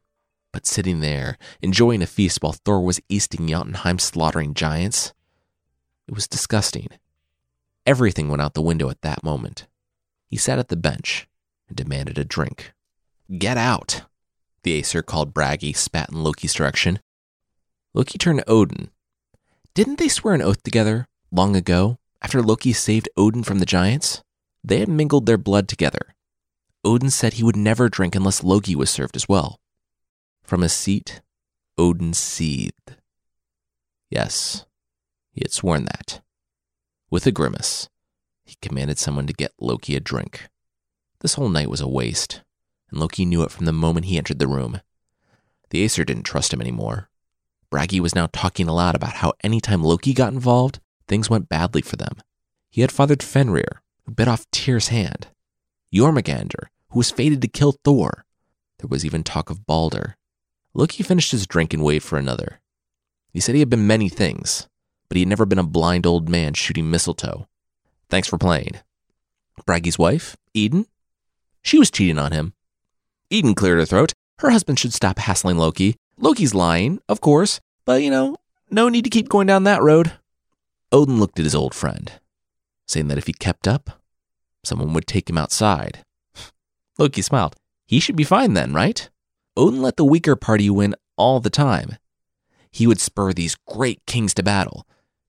But 0.51 0.65
sitting 0.65 1.01
there, 1.01 1.37
enjoying 1.61 2.01
a 2.01 2.07
feast 2.07 2.41
while 2.41 2.53
Thor 2.53 2.81
was 2.81 3.01
easting 3.09 3.47
Jotunheim 3.47 3.99
slaughtering 3.99 4.53
giants, 4.53 5.13
it 6.07 6.15
was 6.15 6.27
disgusting. 6.27 6.87
Everything 7.85 8.27
went 8.29 8.41
out 8.41 8.53
the 8.53 8.61
window 8.61 8.89
at 8.89 9.01
that 9.01 9.23
moment. 9.23 9.67
He 10.27 10.37
sat 10.37 10.59
at 10.59 10.69
the 10.69 10.75
bench 10.75 11.27
and 11.67 11.77
demanded 11.77 12.17
a 12.17 12.25
drink. 12.25 12.73
Get 13.37 13.57
out, 13.57 14.03
the 14.63 14.79
Aesir 14.79 15.01
called 15.01 15.33
Bragi, 15.33 15.73
spat 15.73 16.09
in 16.09 16.23
Loki's 16.23 16.53
direction. 16.53 16.99
Loki 17.93 18.17
turned 18.17 18.39
to 18.39 18.49
Odin. 18.49 18.89
Didn't 19.73 19.99
they 19.99 20.07
swear 20.07 20.33
an 20.33 20.41
oath 20.41 20.63
together 20.63 21.07
Long 21.31 21.55
ago, 21.55 21.99
after 22.21 22.41
Loki 22.41 22.73
saved 22.73 23.09
Odin 23.17 23.43
from 23.43 23.59
the 23.59 23.65
giants, 23.65 24.23
they 24.63 24.79
had 24.79 24.89
mingled 24.89 25.25
their 25.25 25.37
blood 25.37 25.67
together. 25.67 26.15
Odin 26.83 27.09
said 27.09 27.33
he 27.33 27.43
would 27.43 27.55
never 27.55 27.89
drink 27.89 28.15
unless 28.15 28.43
Loki 28.43 28.75
was 28.75 28.89
served 28.89 29.15
as 29.15 29.27
well. 29.27 29.59
From 30.43 30.61
his 30.61 30.73
seat, 30.73 31.21
Odin 31.77 32.13
seethed. 32.13 32.95
Yes, 34.09 34.65
he 35.31 35.41
had 35.43 35.51
sworn 35.51 35.85
that. 35.85 36.21
With 37.09 37.25
a 37.27 37.31
grimace, 37.31 37.89
he 38.45 38.55
commanded 38.61 38.97
someone 38.97 39.27
to 39.27 39.33
get 39.33 39.51
Loki 39.59 39.95
a 39.95 39.99
drink. 39.99 40.47
This 41.19 41.33
whole 41.33 41.49
night 41.49 41.69
was 41.69 41.81
a 41.81 41.87
waste, 41.87 42.41
and 42.89 42.99
Loki 42.99 43.25
knew 43.25 43.43
it 43.43 43.51
from 43.51 43.65
the 43.65 43.73
moment 43.73 44.05
he 44.05 44.17
entered 44.17 44.39
the 44.39 44.47
room. 44.47 44.81
The 45.69 45.83
Aesir 45.83 46.05
didn't 46.05 46.23
trust 46.23 46.53
him 46.53 46.61
anymore. 46.61 47.09
Bragi 47.69 47.99
was 47.99 48.15
now 48.15 48.29
talking 48.31 48.67
aloud 48.67 48.95
about 48.95 49.15
how 49.15 49.33
anytime 49.43 49.83
Loki 49.83 50.13
got 50.13 50.31
involved, 50.31 50.79
things 51.07 51.29
went 51.29 51.49
badly 51.49 51.81
for 51.81 51.95
them. 51.95 52.17
He 52.69 52.81
had 52.81 52.91
fathered 52.91 53.23
Fenrir, 53.23 53.81
who 54.05 54.13
bit 54.13 54.27
off 54.27 54.49
Tyr's 54.51 54.89
hand, 54.89 55.27
Jormungandr, 55.93 56.67
who 56.89 56.99
was 56.99 57.11
fated 57.11 57.41
to 57.41 57.47
kill 57.47 57.75
Thor. 57.83 58.25
There 58.79 58.87
was 58.87 59.05
even 59.05 59.23
talk 59.23 59.49
of 59.49 59.65
Balder. 59.65 60.15
Loki 60.73 61.03
finished 61.03 61.31
his 61.31 61.47
drink 61.47 61.73
and 61.73 61.83
waited 61.83 62.03
for 62.03 62.17
another. 62.17 62.59
He 63.31 63.39
said 63.39 63.55
he 63.55 63.61
had 63.61 63.69
been 63.69 63.87
many 63.87 64.09
things, 64.09 64.67
but 65.09 65.15
he 65.15 65.21
had 65.21 65.29
never 65.29 65.45
been 65.45 65.59
a 65.59 65.63
blind 65.63 66.05
old 66.05 66.29
man 66.29 66.53
shooting 66.53 66.89
mistletoe. 66.89 67.47
Thanks 68.09 68.27
for 68.27 68.37
playing. 68.37 68.77
Bragi's 69.65 69.97
wife, 69.97 70.37
Idun? 70.53 70.85
She 71.63 71.79
was 71.79 71.91
cheating 71.91 72.19
on 72.19 72.31
him. 72.31 72.53
Idun 73.29 73.55
cleared 73.55 73.79
her 73.79 73.85
throat. 73.85 74.13
Her 74.39 74.51
husband 74.51 74.79
should 74.79 74.93
stop 74.93 75.19
hassling 75.19 75.57
Loki. 75.57 75.95
Loki's 76.17 76.53
lying, 76.53 76.99
of 77.09 77.21
course, 77.21 77.59
but 77.85 78.01
you 78.03 78.09
know, 78.09 78.35
no 78.69 78.89
need 78.89 79.03
to 79.03 79.09
keep 79.09 79.29
going 79.29 79.47
down 79.47 79.63
that 79.63 79.81
road. 79.81 80.11
Odin 80.91 81.19
looked 81.19 81.37
at 81.37 81.43
his 81.43 81.55
old 81.55 81.73
friend, 81.73 82.13
saying 82.87 83.09
that 83.09 83.17
if 83.17 83.27
he 83.27 83.33
kept 83.33 83.67
up, 83.67 84.01
someone 84.63 84.93
would 84.93 85.05
take 85.05 85.29
him 85.29 85.37
outside. 85.37 86.03
Loki 86.97 87.21
smiled. 87.21 87.55
He 87.85 87.99
should 87.99 88.15
be 88.15 88.23
fine 88.23 88.53
then, 88.53 88.73
right? 88.73 89.09
Odin 89.57 89.81
let 89.81 89.97
the 89.97 90.05
weaker 90.05 90.35
party 90.35 90.69
win 90.69 90.95
all 91.17 91.39
the 91.39 91.49
time. 91.49 91.97
He 92.71 92.87
would 92.87 93.01
spur 93.01 93.33
these 93.33 93.55
great 93.67 94.05
kings 94.05 94.33
to 94.35 94.43
battle 94.43 94.87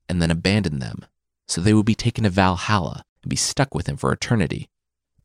and 0.08 0.22
then 0.22 0.30
abandon 0.30 0.78
them, 0.78 1.04
so 1.48 1.60
they 1.60 1.74
would 1.74 1.86
be 1.86 1.94
taken 1.94 2.24
to 2.24 2.30
Valhalla 2.30 3.02
and 3.22 3.30
be 3.30 3.36
stuck 3.36 3.74
with 3.74 3.88
him 3.88 3.96
for 3.96 4.12
eternity. 4.12 4.68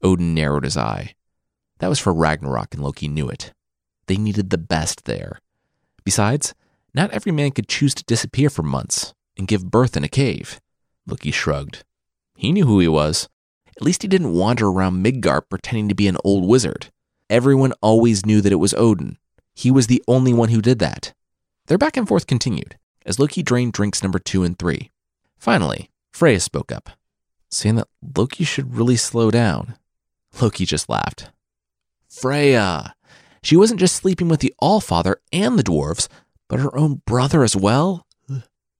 Odin 0.02 0.34
narrowed 0.34 0.63
his 0.63 0.78
eye. 0.78 1.13
That 1.80 1.89
was 1.89 2.00
for 2.00 2.13
Ragnarok, 2.13 2.74
and 2.74 2.84
Loki 2.84 3.08
knew 3.08 3.30
it. 3.30 3.54
They 4.08 4.17
needed 4.17 4.50
the 4.50 4.58
best 4.58 5.06
there. 5.06 5.39
Besides, 6.04 6.54
not 6.93 7.12
every 7.12 7.32
man 7.32 7.52
could 7.52 7.67
choose 7.67 7.93
to 7.96 8.04
disappear 8.04 8.50
for 8.50 8.63
months 8.63 9.13
and 9.38 9.48
give 9.48 9.72
birth 9.72 9.98
in 9.98 10.04
a 10.04 10.10
cave. 10.10 10.60
Loki 11.08 11.32
shrugged. 11.32 11.84
He 12.36 12.52
knew 12.52 12.65
who 12.65 12.80
he 12.80 12.88
was. 12.88 13.28
At 13.76 13.84
least 13.84 14.02
he 14.02 14.08
didn't 14.08 14.34
wander 14.34 14.67
around 14.67 15.02
Midgard 15.02 15.50
pretending 15.50 15.89
to 15.89 15.96
be 15.96 16.08
an 16.08 16.17
old 16.24 16.48
wizard. 16.48 16.91
Everyone 17.30 17.74
always 17.82 18.26
knew 18.26 18.41
that 18.41 18.52
it 18.52 18.58
was 18.58 18.74
Odin. 18.76 19.17
He 19.56 19.72
was 19.72 19.88
the 19.88 20.04
only 20.08 20.34
one 20.34 20.50
who 20.50 20.62
did 20.62 20.80
that. 20.80 21.13
Their 21.67 21.78
back 21.78 21.98
and 21.98 22.08
forth 22.08 22.28
continued 22.28 22.78
as 23.06 23.19
Loki 23.19 23.43
drained 23.43 23.74
drinks 23.74 24.02
number 24.02 24.19
two 24.19 24.43
and 24.43 24.58
three. 24.58 24.91
Finally, 25.38 25.89
Freya 26.12 26.39
spoke 26.39 26.72
up, 26.72 26.89
saying 27.50 27.76
that 27.76 27.88
Loki 28.15 28.43
should 28.43 28.76
really 28.76 28.96
slow 28.96 29.32
down. 29.32 29.76
Loki 30.41 30.65
just 30.65 30.89
laughed. 30.89 31.30
Freya! 32.10 32.96
She 33.41 33.58
wasn't 33.58 33.80
just 33.80 33.96
sleeping 33.96 34.30
with 34.30 34.39
the 34.39 34.54
Allfather 34.62 35.15
and 35.32 35.60
the 35.60 35.63
dwarves, 35.63 36.08
but 36.48 36.60
her 36.60 36.76
own 36.78 37.02
brother 37.06 37.43
as 37.43 37.56
well? 37.56 38.06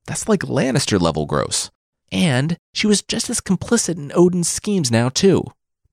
That's 0.06 0.28
like 0.28 0.42
Lannister 0.42 1.00
level 1.00 1.26
gross. 1.26 1.72
And 2.12 2.58
she 2.74 2.88
was 2.88 3.02
just 3.02 3.30
as 3.30 3.42
complicit 3.42 3.98
in 3.98 4.12
Odin's 4.14 4.50
schemes 4.50 4.92
now, 4.92 5.10
too. 5.10 5.44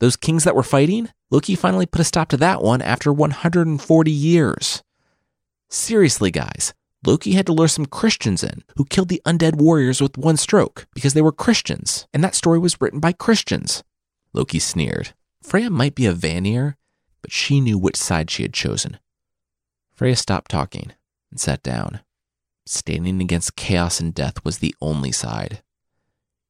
Those 0.00 0.16
kings 0.16 0.44
that 0.44 0.54
were 0.54 0.62
fighting, 0.62 1.08
Loki 1.30 1.54
finally 1.54 1.86
put 1.86 2.00
a 2.00 2.04
stop 2.04 2.28
to 2.30 2.36
that 2.38 2.62
one 2.62 2.82
after 2.82 3.12
140 3.12 4.10
years. 4.10 4.82
Seriously, 5.68 6.30
guys, 6.30 6.74
Loki 7.06 7.32
had 7.32 7.46
to 7.46 7.52
lure 7.52 7.68
some 7.68 7.86
Christians 7.86 8.42
in 8.42 8.64
who 8.76 8.84
killed 8.84 9.08
the 9.08 9.22
undead 9.24 9.56
warriors 9.56 10.00
with 10.00 10.18
one 10.18 10.36
stroke 10.36 10.86
because 10.94 11.14
they 11.14 11.22
were 11.22 11.32
Christians, 11.32 12.06
and 12.12 12.22
that 12.24 12.34
story 12.34 12.58
was 12.58 12.80
written 12.80 13.00
by 13.00 13.12
Christians. 13.12 13.82
Loki 14.32 14.58
sneered. 14.58 15.14
Freya 15.42 15.70
might 15.70 15.94
be 15.94 16.06
a 16.06 16.12
Vanir, 16.12 16.76
but 17.22 17.32
she 17.32 17.60
knew 17.60 17.78
which 17.78 17.96
side 17.96 18.30
she 18.30 18.42
had 18.42 18.52
chosen. 18.52 18.98
Freya 19.94 20.16
stopped 20.16 20.50
talking 20.50 20.92
and 21.30 21.40
sat 21.40 21.62
down. 21.62 22.00
Standing 22.72 23.20
against 23.20 23.56
chaos 23.56 23.98
and 23.98 24.14
death 24.14 24.44
was 24.44 24.58
the 24.58 24.76
only 24.80 25.10
side. 25.10 25.60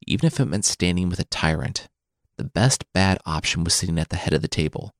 Even 0.06 0.26
if 0.26 0.38
it 0.38 0.44
meant 0.44 0.66
standing 0.66 1.08
with 1.08 1.18
a 1.18 1.24
tyrant, 1.24 1.88
the 2.36 2.44
best 2.44 2.84
bad 2.92 3.16
option 3.24 3.64
was 3.64 3.72
sitting 3.72 3.98
at 3.98 4.10
the 4.10 4.16
head 4.16 4.34
of 4.34 4.42
the 4.42 4.46
table, 4.46 4.92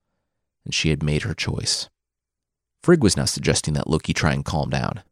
and 0.64 0.72
she 0.72 0.88
had 0.88 1.02
made 1.02 1.24
her 1.24 1.34
choice. 1.34 1.90
Frigg 2.82 3.02
was 3.02 3.18
now 3.18 3.26
suggesting 3.26 3.74
that 3.74 3.86
Loki 3.86 4.14
try 4.14 4.32
and 4.32 4.46
calm 4.46 4.70
down. 4.70 5.02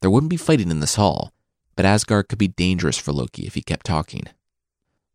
There 0.00 0.10
wouldn't 0.10 0.30
be 0.30 0.36
fighting 0.36 0.68
in 0.68 0.80
this 0.80 0.96
hall, 0.96 1.32
but 1.76 1.86
Asgard 1.86 2.28
could 2.28 2.40
be 2.40 2.48
dangerous 2.48 2.98
for 2.98 3.12
Loki 3.12 3.46
if 3.46 3.54
he 3.54 3.62
kept 3.62 3.86
talking. 3.86 4.24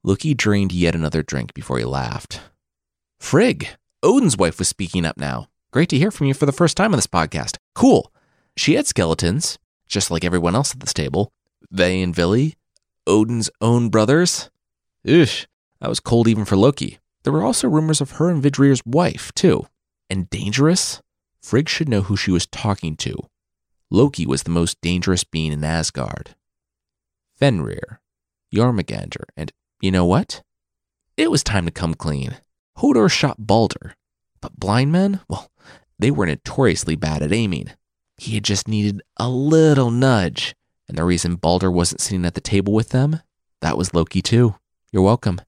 Loki 0.01 0.33
drained 0.33 0.71
yet 0.71 0.95
another 0.95 1.23
drink 1.23 1.53
before 1.53 1.77
he 1.77 1.83
laughed. 1.83 2.39
Frigg, 3.19 3.67
Odin's 4.01 4.37
wife 4.37 4.59
was 4.59 4.69
speaking 4.69 5.05
up 5.05 5.17
now. 5.17 5.49
Great 5.71 5.89
to 5.89 5.97
hear 5.97 6.09
from 6.09 6.27
you 6.27 6.33
for 6.33 6.45
the 6.45 6.53
first 6.53 6.77
time 6.77 6.93
on 6.93 6.97
this 6.97 7.05
podcast. 7.05 7.57
Cool. 7.75 8.13
She 8.55 8.75
had 8.75 8.87
skeletons, 8.87 9.59
just 9.91 10.09
like 10.09 10.23
everyone 10.23 10.55
else 10.55 10.73
at 10.73 10.79
this 10.79 10.93
table. 10.93 11.31
Ve 11.69 12.01
and 12.01 12.15
Vili, 12.15 12.55
Odin's 13.05 13.49
own 13.59 13.89
brothers. 13.89 14.49
Oosh, 15.05 15.45
that 15.79 15.89
was 15.89 15.99
cold 15.99 16.27
even 16.27 16.45
for 16.45 16.55
Loki. 16.55 16.99
There 17.23 17.33
were 17.33 17.43
also 17.43 17.67
rumors 17.67 18.01
of 18.01 18.11
her 18.11 18.29
and 18.29 18.41
Vidrir's 18.41 18.81
wife, 18.85 19.31
too. 19.35 19.67
And 20.09 20.29
dangerous? 20.29 21.01
Frigg 21.41 21.69
should 21.69 21.89
know 21.89 22.01
who 22.01 22.15
she 22.15 22.31
was 22.31 22.47
talking 22.47 22.95
to. 22.97 23.15
Loki 23.89 24.25
was 24.25 24.43
the 24.43 24.51
most 24.51 24.79
dangerous 24.81 25.23
being 25.23 25.51
in 25.51 25.63
Asgard. 25.63 26.35
Fenrir, 27.35 27.99
Jormungandr, 28.53 29.23
and 29.35 29.51
you 29.81 29.91
know 29.91 30.05
what? 30.05 30.41
It 31.17 31.29
was 31.29 31.43
time 31.43 31.65
to 31.65 31.71
come 31.71 31.95
clean. 31.95 32.37
Hodor 32.77 33.11
shot 33.11 33.35
Balder, 33.39 33.95
but 34.39 34.59
blind 34.59 34.91
men, 34.91 35.19
well, 35.27 35.51
they 35.99 36.11
were 36.11 36.25
notoriously 36.25 36.95
bad 36.95 37.21
at 37.21 37.33
aiming. 37.33 37.71
He 38.21 38.35
had 38.35 38.43
just 38.43 38.67
needed 38.67 39.01
a 39.17 39.27
little 39.27 39.89
nudge, 39.89 40.53
and 40.87 40.95
the 40.95 41.03
reason 41.03 41.37
Balder 41.37 41.71
wasn't 41.71 42.01
sitting 42.01 42.23
at 42.23 42.35
the 42.35 42.39
table 42.39 42.71
with 42.71 42.89
them, 42.89 43.19
that 43.61 43.79
was 43.79 43.95
Loki 43.95 44.21
too. 44.21 44.57
You're 44.91 45.01
welcome. 45.01 45.41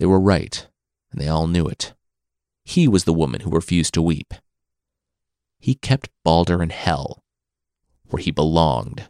They 0.00 0.06
were 0.06 0.18
right, 0.18 0.66
and 1.12 1.20
they 1.20 1.28
all 1.28 1.46
knew 1.46 1.68
it. 1.68 1.94
He 2.64 2.88
was 2.88 3.04
the 3.04 3.12
woman 3.12 3.42
who 3.42 3.50
refused 3.50 3.94
to 3.94 4.02
weep. 4.02 4.34
He 5.60 5.76
kept 5.76 6.10
Balder 6.24 6.64
in 6.64 6.70
hell, 6.70 7.22
where 8.08 8.20
he 8.20 8.32
belonged. 8.32 9.06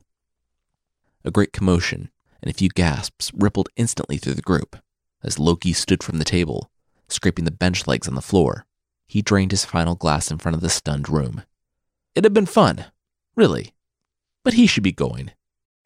A 1.25 1.31
great 1.31 1.55
commotion 1.55 2.11
and 2.43 2.51
a 2.51 2.55
few 2.55 2.69
gasps 2.69 3.33
rippled 3.33 3.71
instantly 3.77 4.19
through 4.19 4.35
the 4.35 4.43
group 4.43 4.77
as 5.23 5.39
Loki 5.39 5.73
stood 5.73 6.03
from 6.03 6.19
the 6.19 6.25
table, 6.25 6.71
scraping 7.09 7.47
the 7.47 7.51
bench 7.51 7.87
legs 7.87 8.09
on 8.09 8.15
the 8.15 8.21
floor. 8.21 8.67
He 9.07 9.23
drained 9.23 9.53
his 9.53 9.65
final 9.65 9.95
glass 9.95 10.31
in 10.31 10.37
front 10.37 10.55
of 10.55 10.61
the 10.61 10.69
stunned 10.69 11.09
room. 11.09 11.45
It 12.15 12.25
had 12.25 12.35
been 12.35 12.45
fun, 12.45 12.85
really, 13.37 13.75
but 14.45 14.55
he 14.55 14.67
should 14.67 14.83
be 14.83 14.93
going. 14.93 15.33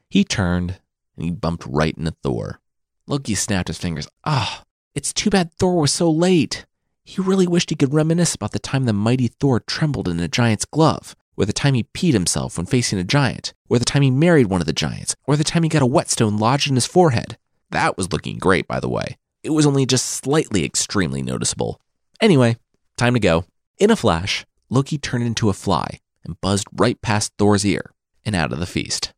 He 0.09 0.25
turned 0.25 0.81
and 1.17 1.25
he 1.25 1.31
bumped 1.31 1.67
right 1.67 1.97
into 1.97 2.15
Thor. 2.23 2.61
Loki 3.07 3.35
snapped 3.35 3.69
his 3.69 3.79
fingers. 3.79 4.09
Ah, 4.25 4.65
it's 4.95 5.13
too 5.13 5.31
bad 5.31 5.53
Thor 5.55 5.81
was 5.81 5.93
so 5.93 6.11
late. 6.11 6.67
He 7.05 7.21
really 7.21 7.47
wished 7.47 7.71
he 7.71 7.77
could 7.77 7.95
reminisce 7.95 8.35
about 8.35 8.53
the 8.53 8.59
time 8.59 8.85
the 8.85 8.93
mighty 8.93 9.29
Thor 9.29 9.61
trembled 9.61 10.09
in 10.09 10.21
a 10.21 10.29
giant's 10.29 10.65
glove, 10.65 11.17
or 11.37 11.45
the 11.45 11.53
time 11.53 11.75
he 11.75 11.85
peed 11.85 12.13
himself 12.13 12.57
when 12.57 12.67
facing 12.67 12.99
a 12.99 13.05
giant, 13.05 13.53
or 13.69 13.79
the 13.79 13.85
time 13.85 14.03
he 14.03 14.11
married 14.11 14.47
one 14.47 14.61
of 14.61 14.67
the 14.67 14.73
giants, 14.73 15.17
or 15.27 15.37
the 15.37 15.45
time 15.45 15.63
he 15.63 15.69
got 15.69 15.83
a 15.83 15.87
whetstone 15.87 16.37
lodged 16.37 16.69
in 16.69 16.77
his 16.77 16.87
forehead. 16.87 17.37
That 17.71 17.97
was 17.97 18.13
looking 18.13 18.39
great, 18.39 18.69
by 18.69 18.81
the 18.81 18.89
way. 18.89 19.17
It 19.43 19.51
was 19.51 19.67
only 19.67 19.87
just 19.87 20.07
slightly 20.07 20.65
extremely 20.65 21.23
noticeable. 21.23 21.81
Anyway, 22.21 22.59
time 22.97 23.15
to 23.15 23.21
go. 23.21 23.45
In 23.79 23.91
a 23.91 23.97
flash, 23.97 24.45
Loki 24.69 24.99
turned 24.99 25.25
into 25.25 25.49
a 25.49 25.55
fly 25.55 26.01
and 26.25 26.41
buzzed 26.41 26.69
right 26.73 27.01
past 27.01 27.33
Thor's 27.39 27.65
ear 27.65 27.93
and 28.25 28.35
out 28.35 28.53
of 28.53 28.59
the 28.59 28.67
feast. 28.67 29.13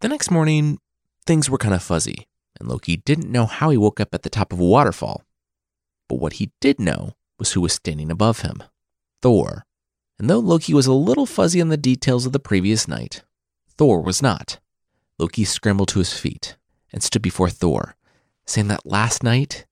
The 0.00 0.08
next 0.08 0.30
morning, 0.30 0.78
things 1.26 1.50
were 1.50 1.58
kind 1.58 1.74
of 1.74 1.82
fuzzy, 1.82 2.28
and 2.58 2.68
Loki 2.68 2.96
didn't 2.96 3.32
know 3.32 3.46
how 3.46 3.70
he 3.70 3.76
woke 3.76 4.00
up 4.00 4.14
at 4.14 4.22
the 4.22 4.30
top 4.30 4.52
of 4.52 4.60
a 4.60 4.64
waterfall. 4.64 5.24
But 6.08 6.20
what 6.20 6.34
he 6.34 6.52
did 6.60 6.80
know 6.80 7.14
was 7.38 7.52
who 7.52 7.60
was 7.60 7.72
standing 7.72 8.10
above 8.10 8.40
him 8.40 8.62
Thor. 9.22 9.64
And 10.18 10.28
though 10.28 10.38
Loki 10.38 10.74
was 10.74 10.86
a 10.86 10.92
little 10.92 11.26
fuzzy 11.26 11.60
on 11.60 11.68
the 11.68 11.76
details 11.76 12.26
of 12.26 12.32
the 12.32 12.40
previous 12.40 12.88
night, 12.88 13.22
Thor 13.76 14.00
was 14.00 14.20
not. 14.20 14.58
Loki 15.18 15.44
scrambled 15.44 15.88
to 15.88 16.00
his 16.00 16.12
feet 16.12 16.56
and 16.92 17.02
stood 17.02 17.22
before 17.22 17.50
Thor, 17.50 17.96
saying 18.46 18.68
that 18.68 18.86
last 18.86 19.22
night 19.22 19.66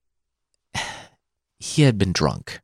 he 1.59 1.83
had 1.83 1.97
been 1.97 2.13
drunk. 2.13 2.61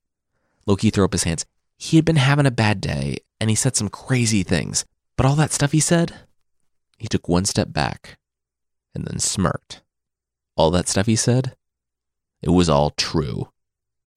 Loki 0.65 0.89
threw 0.89 1.05
up 1.05 1.13
his 1.13 1.23
hands. 1.23 1.45
He 1.77 1.97
had 1.97 2.05
been 2.05 2.15
having 2.15 2.45
a 2.45 2.51
bad 2.51 2.81
day 2.81 3.17
and 3.39 3.49
he 3.49 3.55
said 3.55 3.75
some 3.75 3.89
crazy 3.89 4.43
things, 4.43 4.85
but 5.17 5.25
all 5.25 5.35
that 5.35 5.51
stuff 5.51 5.71
he 5.71 5.79
said, 5.79 6.13
he 6.97 7.07
took 7.07 7.27
one 7.27 7.45
step 7.45 7.73
back 7.73 8.17
and 8.95 9.05
then 9.05 9.19
smirked. 9.19 9.81
All 10.55 10.71
that 10.71 10.87
stuff 10.87 11.07
he 11.07 11.15
said, 11.15 11.55
it 12.41 12.49
was 12.49 12.69
all 12.69 12.91
true. 12.91 13.49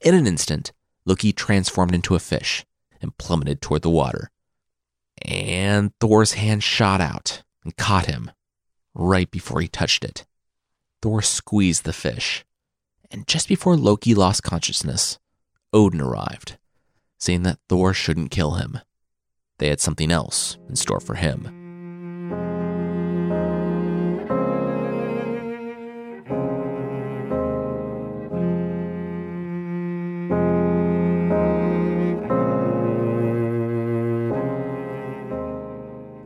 In 0.00 0.14
an 0.14 0.26
instant, 0.26 0.72
Loki 1.04 1.32
transformed 1.32 1.94
into 1.94 2.14
a 2.14 2.20
fish 2.20 2.64
and 3.00 3.16
plummeted 3.18 3.60
toward 3.60 3.82
the 3.82 3.90
water. 3.90 4.30
And 5.22 5.92
Thor's 6.00 6.34
hand 6.34 6.62
shot 6.62 7.00
out 7.00 7.42
and 7.64 7.76
caught 7.76 8.06
him 8.06 8.30
right 8.94 9.30
before 9.30 9.60
he 9.60 9.68
touched 9.68 10.04
it. 10.04 10.26
Thor 11.02 11.22
squeezed 11.22 11.84
the 11.84 11.92
fish. 11.92 12.44
And 13.10 13.26
just 13.26 13.48
before 13.48 13.76
Loki 13.76 14.14
lost 14.14 14.42
consciousness, 14.42 15.18
Odin 15.72 16.00
arrived, 16.00 16.58
saying 17.18 17.42
that 17.44 17.58
Thor 17.68 17.92
shouldn't 17.94 18.30
kill 18.30 18.52
him. 18.52 18.78
They 19.58 19.68
had 19.68 19.80
something 19.80 20.10
else 20.10 20.58
in 20.68 20.76
store 20.76 21.00
for 21.00 21.14
him. 21.14 21.52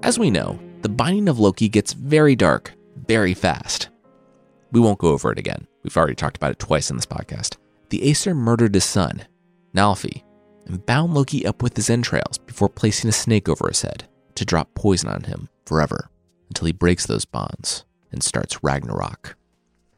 As 0.02 0.18
we 0.18 0.30
know, 0.30 0.58
the 0.82 0.88
binding 0.88 1.28
of 1.28 1.38
Loki 1.38 1.68
gets 1.68 1.92
very 1.92 2.34
dark 2.34 2.72
very 3.06 3.34
fast. 3.34 3.88
We 4.72 4.80
won't 4.80 4.98
go 4.98 5.08
over 5.08 5.32
it 5.32 5.38
again. 5.38 5.66
We've 5.82 5.96
already 5.96 6.14
talked 6.14 6.36
about 6.36 6.52
it 6.52 6.58
twice 6.58 6.90
in 6.90 6.96
this 6.96 7.06
podcast. 7.06 7.56
The 7.88 8.08
Aesir 8.08 8.34
murdered 8.34 8.74
his 8.74 8.84
son, 8.84 9.24
Narfi, 9.74 10.22
and 10.70 10.86
bound 10.86 11.14
Loki 11.14 11.46
up 11.46 11.62
with 11.62 11.76
his 11.76 11.90
entrails 11.90 12.38
before 12.38 12.68
placing 12.68 13.08
a 13.08 13.12
snake 13.12 13.48
over 13.48 13.68
his 13.68 13.82
head 13.82 14.08
to 14.34 14.44
drop 14.44 14.74
poison 14.74 15.08
on 15.08 15.24
him 15.24 15.48
forever 15.66 16.10
until 16.48 16.66
he 16.66 16.72
breaks 16.72 17.06
those 17.06 17.24
bonds 17.24 17.84
and 18.12 18.22
starts 18.22 18.62
Ragnarok. 18.62 19.36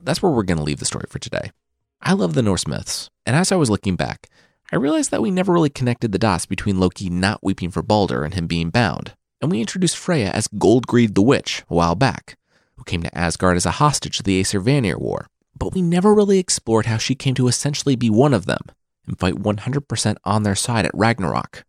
That's 0.00 0.22
where 0.22 0.32
we're 0.32 0.42
going 0.42 0.58
to 0.58 0.64
leave 0.64 0.80
the 0.80 0.84
story 0.84 1.06
for 1.08 1.18
today. 1.18 1.52
I 2.00 2.14
love 2.14 2.34
the 2.34 2.42
Norse 2.42 2.66
myths, 2.66 3.10
and 3.24 3.36
as 3.36 3.52
I 3.52 3.56
was 3.56 3.70
looking 3.70 3.96
back, 3.96 4.28
I 4.72 4.76
realized 4.76 5.10
that 5.10 5.22
we 5.22 5.30
never 5.30 5.52
really 5.52 5.70
connected 5.70 6.12
the 6.12 6.18
dots 6.18 6.46
between 6.46 6.80
Loki 6.80 7.08
not 7.08 7.42
weeping 7.42 7.70
for 7.70 7.82
Balder 7.82 8.24
and 8.24 8.34
him 8.34 8.46
being 8.46 8.70
bound 8.70 9.14
and 9.42 9.50
we 9.50 9.60
introduced 9.60 9.96
Freyja 9.96 10.30
as 10.30 10.46
Goldgreed 10.48 11.14
the 11.14 11.22
Witch 11.22 11.64
a 11.68 11.74
while 11.74 11.96
back, 11.96 12.38
who 12.76 12.84
came 12.84 13.02
to 13.02 13.18
Asgard 13.18 13.56
as 13.56 13.66
a 13.66 13.72
hostage 13.72 14.16
to 14.18 14.22
the 14.22 14.40
Aesir 14.40 14.60
Vanir 14.60 14.96
War. 14.96 15.26
But 15.58 15.74
we 15.74 15.82
never 15.82 16.14
really 16.14 16.38
explored 16.38 16.86
how 16.86 16.96
she 16.96 17.16
came 17.16 17.34
to 17.34 17.48
essentially 17.48 17.96
be 17.96 18.08
one 18.08 18.32
of 18.32 18.46
them 18.46 18.62
and 19.06 19.18
fight 19.18 19.34
100% 19.34 20.16
on 20.24 20.42
their 20.42 20.54
side 20.54 20.86
at 20.86 20.94
Ragnarok. 20.94 21.64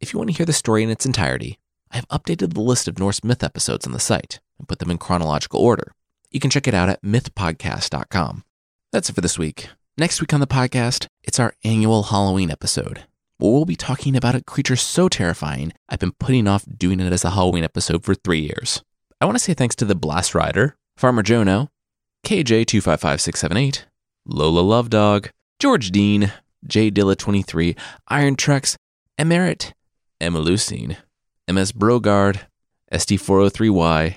If 0.00 0.12
you 0.12 0.18
want 0.18 0.30
to 0.30 0.36
hear 0.36 0.46
the 0.46 0.52
story 0.52 0.82
in 0.82 0.90
its 0.90 1.06
entirety, 1.06 1.58
I 1.90 1.96
have 1.96 2.08
updated 2.08 2.54
the 2.54 2.60
list 2.60 2.88
of 2.88 2.98
Norse 2.98 3.22
myth 3.22 3.42
episodes 3.42 3.86
on 3.86 3.92
the 3.92 4.00
site 4.00 4.40
and 4.58 4.68
put 4.68 4.78
them 4.78 4.90
in 4.90 4.98
chronological 4.98 5.60
order. 5.60 5.92
You 6.30 6.40
can 6.40 6.50
check 6.50 6.66
it 6.66 6.74
out 6.74 6.88
at 6.88 7.02
mythpodcast.com. 7.02 8.44
That's 8.92 9.08
it 9.08 9.14
for 9.14 9.20
this 9.20 9.38
week. 9.38 9.68
Next 9.96 10.20
week 10.20 10.34
on 10.34 10.40
the 10.40 10.46
podcast, 10.46 11.06
it's 11.22 11.38
our 11.38 11.54
annual 11.64 12.04
Halloween 12.04 12.50
episode 12.50 13.04
we'll 13.38 13.64
be 13.64 13.76
talking 13.76 14.16
about 14.16 14.34
a 14.34 14.42
creature 14.42 14.76
so 14.76 15.08
terrifying, 15.08 15.72
I've 15.88 15.98
been 15.98 16.12
putting 16.12 16.48
off 16.48 16.64
doing 16.76 17.00
it 17.00 17.12
as 17.12 17.24
a 17.24 17.30
Halloween 17.30 17.64
episode 17.64 18.04
for 18.04 18.14
three 18.14 18.40
years. 18.40 18.82
I 19.20 19.24
want 19.24 19.36
to 19.36 19.42
say 19.42 19.54
thanks 19.54 19.76
to 19.76 19.84
the 19.84 19.94
Blast 19.94 20.34
Rider, 20.34 20.76
Farmer 20.96 21.22
Jono, 21.22 21.68
KJ255678, 22.26 23.84
Lola 24.26 24.60
Love 24.60 24.90
Dog, 24.90 25.30
George 25.58 25.90
Dean, 25.90 26.32
J 26.66 26.90
Dilla23, 26.90 27.76
Iron 28.08 28.36
Trex, 28.36 28.76
Emerit, 29.18 29.72
emaleucine 30.20 30.96
MS 31.48 31.72
Brogard, 31.72 32.40
SD403Y, 32.92 34.16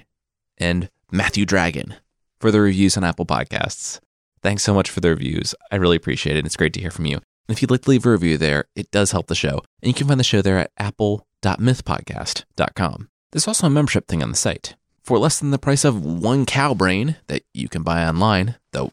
and 0.57 0.89
Matthew 1.11 1.45
Dragon 1.45 1.95
for 2.39 2.51
the 2.51 2.61
reviews 2.61 2.95
on 2.97 3.03
Apple 3.03 3.25
Podcasts. 3.25 3.99
Thanks 4.41 4.63
so 4.63 4.73
much 4.73 4.89
for 4.89 5.01
the 5.01 5.09
reviews. 5.09 5.53
I 5.71 5.75
really 5.75 5.97
appreciate 5.97 6.37
it. 6.37 6.45
It's 6.45 6.55
great 6.55 6.71
to 6.73 6.81
hear 6.81 6.91
from 6.91 7.05
you. 7.05 7.15
And 7.15 7.55
if 7.55 7.61
you'd 7.61 7.71
like 7.71 7.81
to 7.83 7.89
leave 7.89 8.05
a 8.05 8.11
review 8.11 8.37
there, 8.37 8.65
it 8.75 8.91
does 8.91 9.11
help 9.11 9.27
the 9.27 9.35
show. 9.35 9.61
And 9.81 9.89
you 9.89 9.93
can 9.93 10.07
find 10.07 10.19
the 10.19 10.23
show 10.23 10.41
there 10.41 10.59
at 10.59 10.71
apple.mythpodcast.com. 10.77 13.09
There's 13.31 13.47
also 13.47 13.67
a 13.67 13.71
membership 13.71 14.07
thing 14.07 14.23
on 14.23 14.31
the 14.31 14.37
site. 14.37 14.75
For 15.03 15.17
less 15.17 15.39
than 15.39 15.51
the 15.51 15.57
price 15.57 15.85
of 15.85 16.03
one 16.03 16.45
cow 16.45 16.73
brain 16.73 17.15
that 17.27 17.43
you 17.53 17.69
can 17.69 17.83
buy 17.83 18.05
online, 18.05 18.57
though 18.71 18.91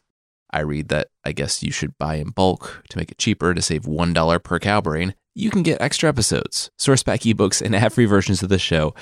I 0.55 0.61
read 0.61 0.87
that 0.87 1.09
I 1.25 1.33
guess 1.33 1.61
you 1.61 1.73
should 1.73 1.97
buy 1.97 2.15
in 2.15 2.29
bulk 2.29 2.85
to 2.89 2.97
make 2.97 3.11
it 3.11 3.17
cheaper 3.17 3.53
to 3.53 3.61
save 3.61 3.83
$1 3.83 4.43
per 4.43 4.57
cow 4.57 4.79
brain, 4.79 5.13
you 5.33 5.49
can 5.49 5.63
get 5.63 5.81
extra 5.81 6.07
episodes, 6.07 6.71
source 6.77 7.03
pack 7.03 7.19
ebooks, 7.21 7.61
and 7.61 7.75
ad 7.75 7.91
free 7.91 8.05
versions 8.05 8.41
of 8.41 8.47
the 8.47 8.57
show 8.57 8.95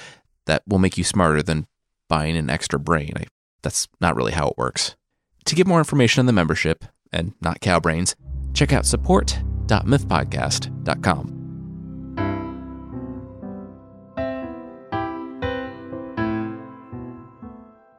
that 0.48 0.64
will 0.68 0.80
make 0.80 0.98
you 0.98 1.04
smarter 1.04 1.44
than 1.44 1.68
buying 2.10 2.36
an 2.36 2.50
extra 2.50 2.80
brain. 2.80 3.14
I, 3.16 3.26
that's 3.62 3.88
not 4.02 4.16
really 4.16 4.32
how 4.32 4.48
it 4.48 4.58
works. 4.58 4.96
To 5.46 5.54
get 5.54 5.68
more 5.68 5.78
information 5.78 6.22
on 6.22 6.26
the 6.26 6.34
membership, 6.34 6.86
and 7.12 7.34
not 7.40 7.62
cow 7.62 7.80
brains, 7.80 8.16
check 8.56 8.74
out 8.74 8.88
support.mythpodcast.com. 8.88 11.40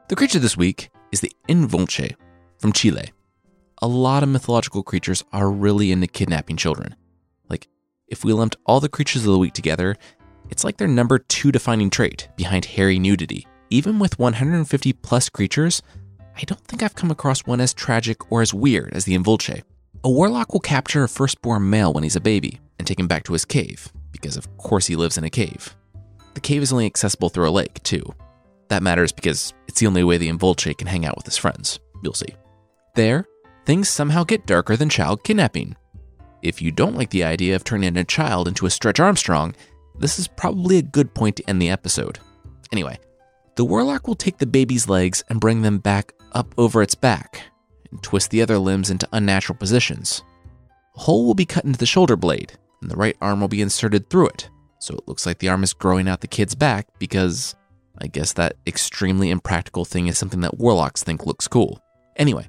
The 0.09 0.15
creature 0.15 0.39
this 0.39 0.57
week 0.57 0.89
is 1.13 1.21
the 1.21 1.31
Invunche 1.47 2.17
from 2.59 2.73
Chile. 2.73 3.13
A 3.85 3.87
lot 3.87 4.23
of 4.23 4.29
mythological 4.29 4.81
creatures 4.81 5.23
are 5.31 5.51
really 5.51 5.91
into 5.91 6.07
kidnapping 6.07 6.57
children. 6.57 6.95
Like, 7.49 7.67
if 8.07 8.25
we 8.25 8.33
lumped 8.33 8.55
all 8.65 8.79
the 8.79 8.89
creatures 8.89 9.23
of 9.27 9.31
the 9.31 9.37
week 9.37 9.53
together, 9.53 9.95
it's 10.49 10.63
like 10.63 10.77
their 10.77 10.87
number 10.87 11.19
two 11.19 11.51
defining 11.51 11.91
trait 11.91 12.27
behind 12.35 12.65
hairy 12.65 12.97
nudity. 12.97 13.45
Even 13.69 13.99
with 13.99 14.17
150 14.17 14.91
plus 14.93 15.29
creatures, 15.29 15.83
I 16.35 16.45
don't 16.45 16.61
think 16.61 16.81
I've 16.81 16.95
come 16.95 17.11
across 17.11 17.45
one 17.45 17.61
as 17.61 17.75
tragic 17.75 18.31
or 18.31 18.41
as 18.41 18.55
weird 18.55 18.91
as 18.91 19.05
the 19.05 19.15
Invunche. 19.15 19.61
A 20.03 20.09
warlock 20.09 20.51
will 20.51 20.61
capture 20.61 21.03
a 21.03 21.07
firstborn 21.07 21.69
male 21.69 21.93
when 21.93 22.01
he's 22.01 22.15
a 22.15 22.19
baby 22.19 22.59
and 22.79 22.87
take 22.87 22.99
him 22.99 23.07
back 23.07 23.23
to 23.25 23.33
his 23.33 23.45
cave, 23.45 23.87
because 24.11 24.35
of 24.35 24.57
course 24.57 24.87
he 24.87 24.95
lives 24.95 25.19
in 25.19 25.25
a 25.25 25.29
cave. 25.29 25.75
The 26.33 26.41
cave 26.41 26.63
is 26.63 26.73
only 26.73 26.87
accessible 26.87 27.29
through 27.29 27.49
a 27.49 27.51
lake, 27.51 27.83
too. 27.83 28.15
That 28.69 28.81
matters 28.81 29.11
because 29.11 29.53
it's 29.67 29.79
the 29.79 29.85
only 29.85 30.03
way 30.03 30.17
the 30.17 30.31
Invunche 30.31 30.75
can 30.75 30.87
hang 30.87 31.05
out 31.05 31.17
with 31.17 31.27
his 31.27 31.37
friends. 31.37 31.79
You'll 32.01 32.15
see. 32.15 32.35
There, 32.95 33.27
things 33.65 33.89
somehow 33.89 34.23
get 34.23 34.45
darker 34.45 34.75
than 34.75 34.89
child 34.89 35.23
kidnapping. 35.23 35.75
If 36.41 36.61
you 36.61 36.71
don't 36.71 36.95
like 36.95 37.09
the 37.09 37.23
idea 37.23 37.55
of 37.55 37.63
turning 37.63 37.97
a 37.97 38.03
child 38.03 38.47
into 38.47 38.65
a 38.65 38.69
Stretch 38.69 38.99
Armstrong, 38.99 39.55
this 39.97 40.19
is 40.19 40.27
probably 40.27 40.77
a 40.77 40.83
good 40.83 41.13
point 41.13 41.37
to 41.37 41.49
end 41.49 41.61
the 41.61 41.69
episode. 41.69 42.19
Anyway, 42.71 42.99
the 43.55 43.65
warlock 43.65 44.07
will 44.07 44.15
take 44.15 44.37
the 44.37 44.45
baby's 44.45 44.87
legs 44.87 45.23
and 45.29 45.39
bring 45.39 45.61
them 45.61 45.79
back 45.79 46.13
up 46.33 46.53
over 46.57 46.81
its 46.81 46.95
back, 46.95 47.41
and 47.89 48.03
twist 48.03 48.29
the 48.29 48.41
other 48.41 48.57
limbs 48.57 48.89
into 48.89 49.07
unnatural 49.13 49.57
positions. 49.57 50.23
A 50.95 50.99
hole 50.99 51.25
will 51.25 51.33
be 51.33 51.45
cut 51.45 51.65
into 51.65 51.79
the 51.79 51.85
shoulder 51.85 52.15
blade, 52.15 52.53
and 52.81 52.91
the 52.91 52.97
right 52.97 53.17
arm 53.21 53.41
will 53.41 53.47
be 53.47 53.61
inserted 53.61 54.09
through 54.09 54.27
it, 54.27 54.49
so 54.79 54.93
it 54.93 55.07
looks 55.07 55.25
like 55.25 55.39
the 55.39 55.49
arm 55.49 55.63
is 55.63 55.73
growing 55.73 56.07
out 56.07 56.21
the 56.21 56.27
kid's 56.27 56.53
back 56.53 56.87
because 56.99 57.55
I 57.99 58.07
guess 58.07 58.33
that 58.33 58.57
extremely 58.67 59.29
impractical 59.29 59.85
thing 59.85 60.07
is 60.07 60.17
something 60.17 60.41
that 60.41 60.59
warlocks 60.59 61.01
think 61.01 61.25
looks 61.25 61.47
cool. 61.47 61.81
Anyway, 62.17 62.47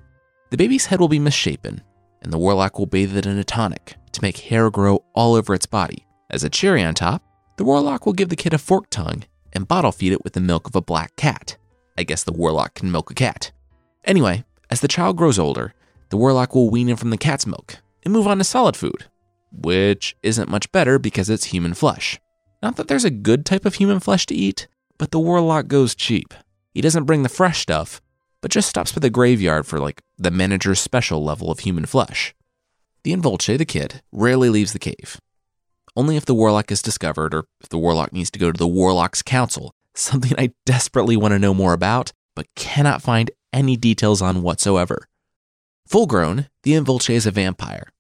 the 0.51 0.57
baby's 0.57 0.87
head 0.87 1.01
will 1.01 1.09
be 1.09 1.19
misshapen, 1.19 1.83
and 2.23 2.33
the 2.33 2.39
warlock 2.39 2.79
will 2.79 2.87
bathe 2.87 3.17
it 3.17 3.27
in 3.27 3.39
a 3.39 3.45
tonic 3.45 3.97
to 4.13 4.23
make 4.23 4.39
hair 4.39 4.71
grow 4.71 5.05
all 5.15 5.35
over 5.35 5.55
its 5.55 5.67
body. 5.67 6.07
As 6.31 6.45
a 6.45 6.51
cherry 6.51 6.83
on 6.83 6.95
top, 6.95 7.23
the 7.57 7.65
warlock 7.65 8.07
will 8.07 8.13
give 8.13 8.29
the 8.29 8.37
kid 8.37 8.55
a 8.55 8.59
forked 8.59 8.91
tongue 8.91 9.25
and 9.53 9.69
bottle 9.69 9.93
feed 9.93 10.13
it 10.13 10.25
with 10.25 10.35
the 10.35 10.41
milk 10.41 10.69
of 10.69 10.77
a 10.77 10.83
black 10.83 11.17
cat. 11.17 11.57
I 11.99 12.03
guess 12.03 12.25
the 12.25 12.33
warlock 12.33 12.75
can 12.75 12.93
milk 12.93 13.11
a 13.11 13.15
cat. 13.15 13.53
Anyway, 14.05 14.45
as 14.71 14.81
the 14.81 14.89
child 14.89 15.17
grows 15.17 15.39
older, 15.39 15.75
the 16.11 16.17
warlock 16.17 16.55
will 16.55 16.71
wean 16.71 16.89
him 16.89 16.97
from 16.97 17.11
the 17.11 17.17
cat's 17.17 17.47
milk 17.47 17.77
and 18.05 18.13
move 18.13 18.27
on 18.27 18.39
to 18.39 18.45
solid 18.45 18.77
food, 18.77 19.07
which 19.51 20.17
isn't 20.23 20.51
much 20.51 20.71
better 20.73 20.99
because 20.99 21.31
it's 21.31 21.47
human 21.47 21.75
flesh. 21.75 22.21
Not 22.63 22.77
that 22.77 22.89
there's 22.89 23.05
a 23.05 23.11
good 23.11 23.45
type 23.45 23.65
of 23.65 23.75
human 23.75 24.01
flesh 24.01 24.27
to 24.27 24.35
eat, 24.35 24.69
but 24.99 25.11
the 25.11 25.21
warlock 25.21 25.69
goes 25.69 25.95
cheap. 25.95 26.35
He 26.75 26.81
doesn't 26.81 27.05
bring 27.05 27.23
the 27.23 27.29
fresh 27.29 27.61
stuff, 27.61 28.01
but 28.41 28.51
just 28.51 28.69
stops 28.69 28.93
by 28.93 29.01
the 29.01 29.11
graveyard 29.11 29.67
for 29.67 29.81
like 29.81 30.03
the 30.19 30.31
manager's 30.31 30.81
special 30.81 31.23
level 31.23 31.51
of 31.51 31.61
human 31.61 31.87
flesh. 31.87 32.35
The 33.03 33.13
Invunche, 33.13 33.57
the 33.57 33.65
kid, 33.65 34.03
rarely 34.13 34.49
leaves 34.49 34.73
the 34.73 34.79
cave. 34.79 35.21
Only 35.95 36.17
if 36.17 36.25
the 36.25 36.35
warlock 36.35 36.71
is 36.71 36.83
discovered 36.83 37.35
or 37.35 37.47
if 37.61 37.69
the 37.69 37.79
warlock 37.79 38.13
needs 38.13 38.31
to 38.33 38.39
go 38.39 38.53
to 38.53 38.59
the 38.59 38.67
warlock's 38.67 39.23
council, 39.23 39.75
something 39.95 40.33
I 40.37 40.53
desperately 40.65 41.17
want 41.17 41.33
to 41.33 41.39
know 41.39 41.55
more 41.55 41.73
about, 41.73 42.13
but 42.35 42.55
cannot 42.55 43.03
find 43.03 43.31
any 43.53 43.77
details 43.77 44.21
on 44.21 44.43
whatsoever. 44.43 45.09
Full 45.87 46.07
grown, 46.07 46.49
the 46.63 46.73
Invunche 46.73 47.11
is 47.11 47.27
a 47.27 47.31
vampire. 47.31 47.93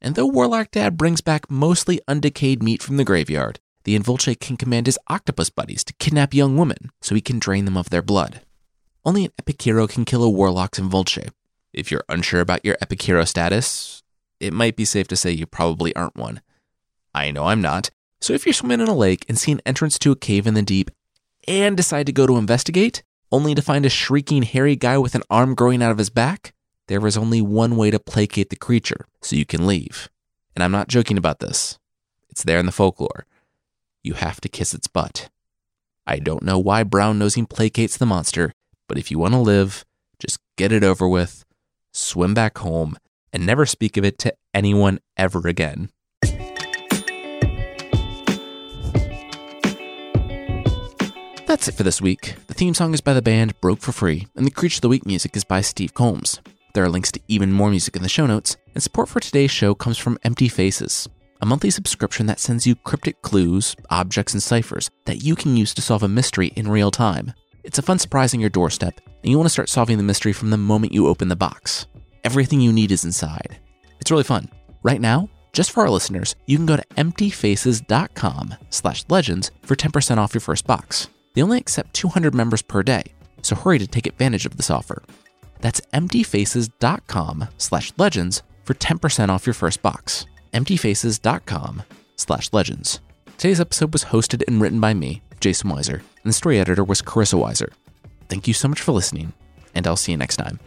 And 0.00 0.14
though 0.14 0.26
Warlock 0.26 0.70
Dad 0.70 0.96
brings 0.96 1.20
back 1.20 1.50
mostly 1.50 2.00
undecayed 2.06 2.62
meat 2.62 2.82
from 2.82 2.96
the 2.96 3.04
graveyard, 3.04 3.60
the 3.84 3.98
Invunche 3.98 4.38
can 4.38 4.56
command 4.56 4.86
his 4.86 4.98
octopus 5.08 5.50
buddies 5.50 5.82
to 5.84 5.94
kidnap 5.94 6.34
young 6.34 6.56
women 6.56 6.90
so 7.00 7.14
he 7.14 7.20
can 7.20 7.38
drain 7.38 7.64
them 7.64 7.76
of 7.76 7.90
their 7.90 8.02
blood. 8.02 8.42
Only 9.04 9.24
an 9.24 9.32
epic 9.38 9.60
hero 9.60 9.86
can 9.86 10.04
kill 10.04 10.22
a 10.22 10.30
Warlock's 10.30 10.78
Invunche. 10.78 11.30
If 11.72 11.90
you're 11.90 12.04
unsure 12.08 12.40
about 12.40 12.64
your 12.64 12.76
epic 12.80 13.02
hero 13.02 13.24
status, 13.24 14.02
it 14.40 14.52
might 14.52 14.76
be 14.76 14.84
safe 14.84 15.06
to 15.08 15.16
say 15.16 15.30
you 15.30 15.46
probably 15.46 15.94
aren't 15.94 16.16
one. 16.16 16.40
I 17.14 17.30
know 17.30 17.46
I'm 17.46 17.60
not. 17.60 17.90
So 18.20 18.32
if 18.32 18.44
you're 18.44 18.52
swimming 18.52 18.80
in 18.80 18.88
a 18.88 18.94
lake 18.94 19.24
and 19.28 19.38
see 19.38 19.52
an 19.52 19.62
entrance 19.64 19.98
to 20.00 20.12
a 20.12 20.16
cave 20.16 20.46
in 20.46 20.54
the 20.54 20.62
deep 20.62 20.90
and 21.46 21.76
decide 21.76 22.06
to 22.06 22.12
go 22.12 22.26
to 22.26 22.36
investigate, 22.36 23.02
only 23.32 23.54
to 23.54 23.62
find 23.62 23.86
a 23.86 23.90
shrieking, 23.90 24.42
hairy 24.42 24.76
guy 24.76 24.98
with 24.98 25.14
an 25.14 25.22
arm 25.30 25.54
growing 25.54 25.82
out 25.82 25.92
of 25.92 25.98
his 25.98 26.10
back? 26.10 26.52
There 26.88 27.06
is 27.06 27.16
only 27.16 27.40
one 27.40 27.76
way 27.76 27.90
to 27.90 28.00
placate 28.00 28.50
the 28.50 28.56
creature 28.56 29.06
so 29.22 29.36
you 29.36 29.46
can 29.46 29.66
leave. 29.66 30.08
And 30.56 30.64
I'm 30.64 30.72
not 30.72 30.88
joking 30.88 31.16
about 31.16 31.38
this. 31.38 31.78
It's 32.28 32.42
there 32.42 32.58
in 32.58 32.66
the 32.66 32.72
folklore. 32.72 33.26
You 34.02 34.14
have 34.14 34.40
to 34.40 34.48
kiss 34.48 34.74
its 34.74 34.88
butt. 34.88 35.28
I 36.06 36.18
don't 36.18 36.42
know 36.42 36.58
why 36.58 36.82
brown 36.82 37.18
nosing 37.18 37.46
placates 37.46 37.96
the 37.96 38.06
monster, 38.06 38.52
But 38.88 38.98
if 38.98 39.12
you 39.12 39.20
want 39.20 39.34
to 39.34 39.38
live, 39.38 39.84
just 40.18 40.40
get 40.56 40.72
it 40.72 40.82
over 40.82 41.08
with, 41.08 41.44
swim 41.92 42.34
back 42.34 42.58
home, 42.58 42.96
and 43.32 43.46
never 43.46 43.66
speak 43.66 43.96
of 43.96 44.04
it 44.04 44.18
to 44.20 44.34
anyone 44.54 45.00
ever 45.16 45.46
again. 45.46 45.90
That's 51.46 51.66
it 51.66 51.74
for 51.74 51.82
this 51.82 52.00
week. 52.00 52.36
The 52.46 52.54
theme 52.54 52.74
song 52.74 52.94
is 52.94 53.00
by 53.00 53.12
the 53.12 53.20
band 53.20 53.60
Broke 53.60 53.80
for 53.80 53.90
Free, 53.90 54.28
and 54.36 54.46
the 54.46 54.52
Creature 54.52 54.76
of 54.76 54.82
the 54.82 54.88
Week 54.88 55.04
music 55.04 55.36
is 55.36 55.42
by 55.42 55.60
Steve 55.62 55.94
Combs. 55.94 56.40
There 56.74 56.84
are 56.84 56.88
links 56.88 57.10
to 57.10 57.20
even 57.26 57.50
more 57.50 57.70
music 57.70 57.96
in 57.96 58.02
the 58.02 58.08
show 58.08 58.26
notes, 58.26 58.56
and 58.72 58.80
support 58.80 59.08
for 59.08 59.18
today's 59.18 59.50
show 59.50 59.74
comes 59.74 59.98
from 59.98 60.16
Empty 60.22 60.48
Faces, 60.48 61.08
a 61.40 61.46
monthly 61.46 61.70
subscription 61.70 62.26
that 62.26 62.38
sends 62.38 62.68
you 62.68 62.76
cryptic 62.76 63.20
clues, 63.22 63.74
objects, 63.90 64.32
and 64.32 64.40
ciphers 64.40 64.90
that 65.06 65.24
you 65.24 65.34
can 65.34 65.56
use 65.56 65.74
to 65.74 65.82
solve 65.82 66.04
a 66.04 66.08
mystery 66.08 66.52
in 66.54 66.68
real 66.68 66.92
time. 66.92 67.32
It's 67.62 67.78
a 67.78 67.82
fun 67.82 67.98
surprise 67.98 68.32
on 68.34 68.40
your 68.40 68.50
doorstep, 68.50 69.00
and 69.06 69.30
you 69.30 69.36
want 69.36 69.46
to 69.46 69.50
start 69.52 69.68
solving 69.68 69.98
the 69.98 70.02
mystery 70.02 70.32
from 70.32 70.50
the 70.50 70.56
moment 70.56 70.94
you 70.94 71.06
open 71.06 71.28
the 71.28 71.36
box. 71.36 71.86
Everything 72.24 72.60
you 72.60 72.72
need 72.72 72.90
is 72.90 73.04
inside. 73.04 73.58
It's 74.00 74.10
really 74.10 74.24
fun. 74.24 74.48
Right 74.82 75.00
now, 75.00 75.28
just 75.52 75.70
for 75.70 75.82
our 75.82 75.90
listeners, 75.90 76.34
you 76.46 76.56
can 76.56 76.66
go 76.66 76.76
to 76.76 76.86
emptyfaces.com 76.96 78.54
slash 78.70 79.04
legends 79.08 79.50
for 79.62 79.76
10% 79.76 80.16
off 80.18 80.34
your 80.34 80.40
first 80.40 80.66
box. 80.66 81.08
They 81.34 81.42
only 81.42 81.58
accept 81.58 81.94
200 81.94 82.34
members 82.34 82.62
per 82.62 82.82
day, 82.82 83.02
so 83.42 83.54
hurry 83.56 83.78
to 83.78 83.86
take 83.86 84.06
advantage 84.06 84.46
of 84.46 84.56
this 84.56 84.70
offer. 84.70 85.02
That's 85.60 85.82
emptyfaces.com 85.92 87.48
slash 87.58 87.92
legends 87.98 88.42
for 88.64 88.74
10% 88.74 89.28
off 89.28 89.46
your 89.46 89.54
first 89.54 89.82
box. 89.82 90.24
emptyfaces.com 90.54 91.82
slash 92.16 92.52
legends. 92.52 93.00
Today's 93.36 93.60
episode 93.60 93.92
was 93.92 94.04
hosted 94.06 94.42
and 94.46 94.60
written 94.60 94.80
by 94.80 94.94
me, 94.94 95.22
Jason 95.40 95.70
Weiser, 95.70 95.94
and 95.94 96.24
the 96.24 96.32
story 96.32 96.60
editor 96.60 96.84
was 96.84 97.02
Carissa 97.02 97.40
Weiser. 97.40 97.72
Thank 98.28 98.46
you 98.46 98.54
so 98.54 98.68
much 98.68 98.80
for 98.80 98.92
listening, 98.92 99.32
and 99.74 99.86
I'll 99.86 99.96
see 99.96 100.12
you 100.12 100.18
next 100.18 100.36
time. 100.36 100.60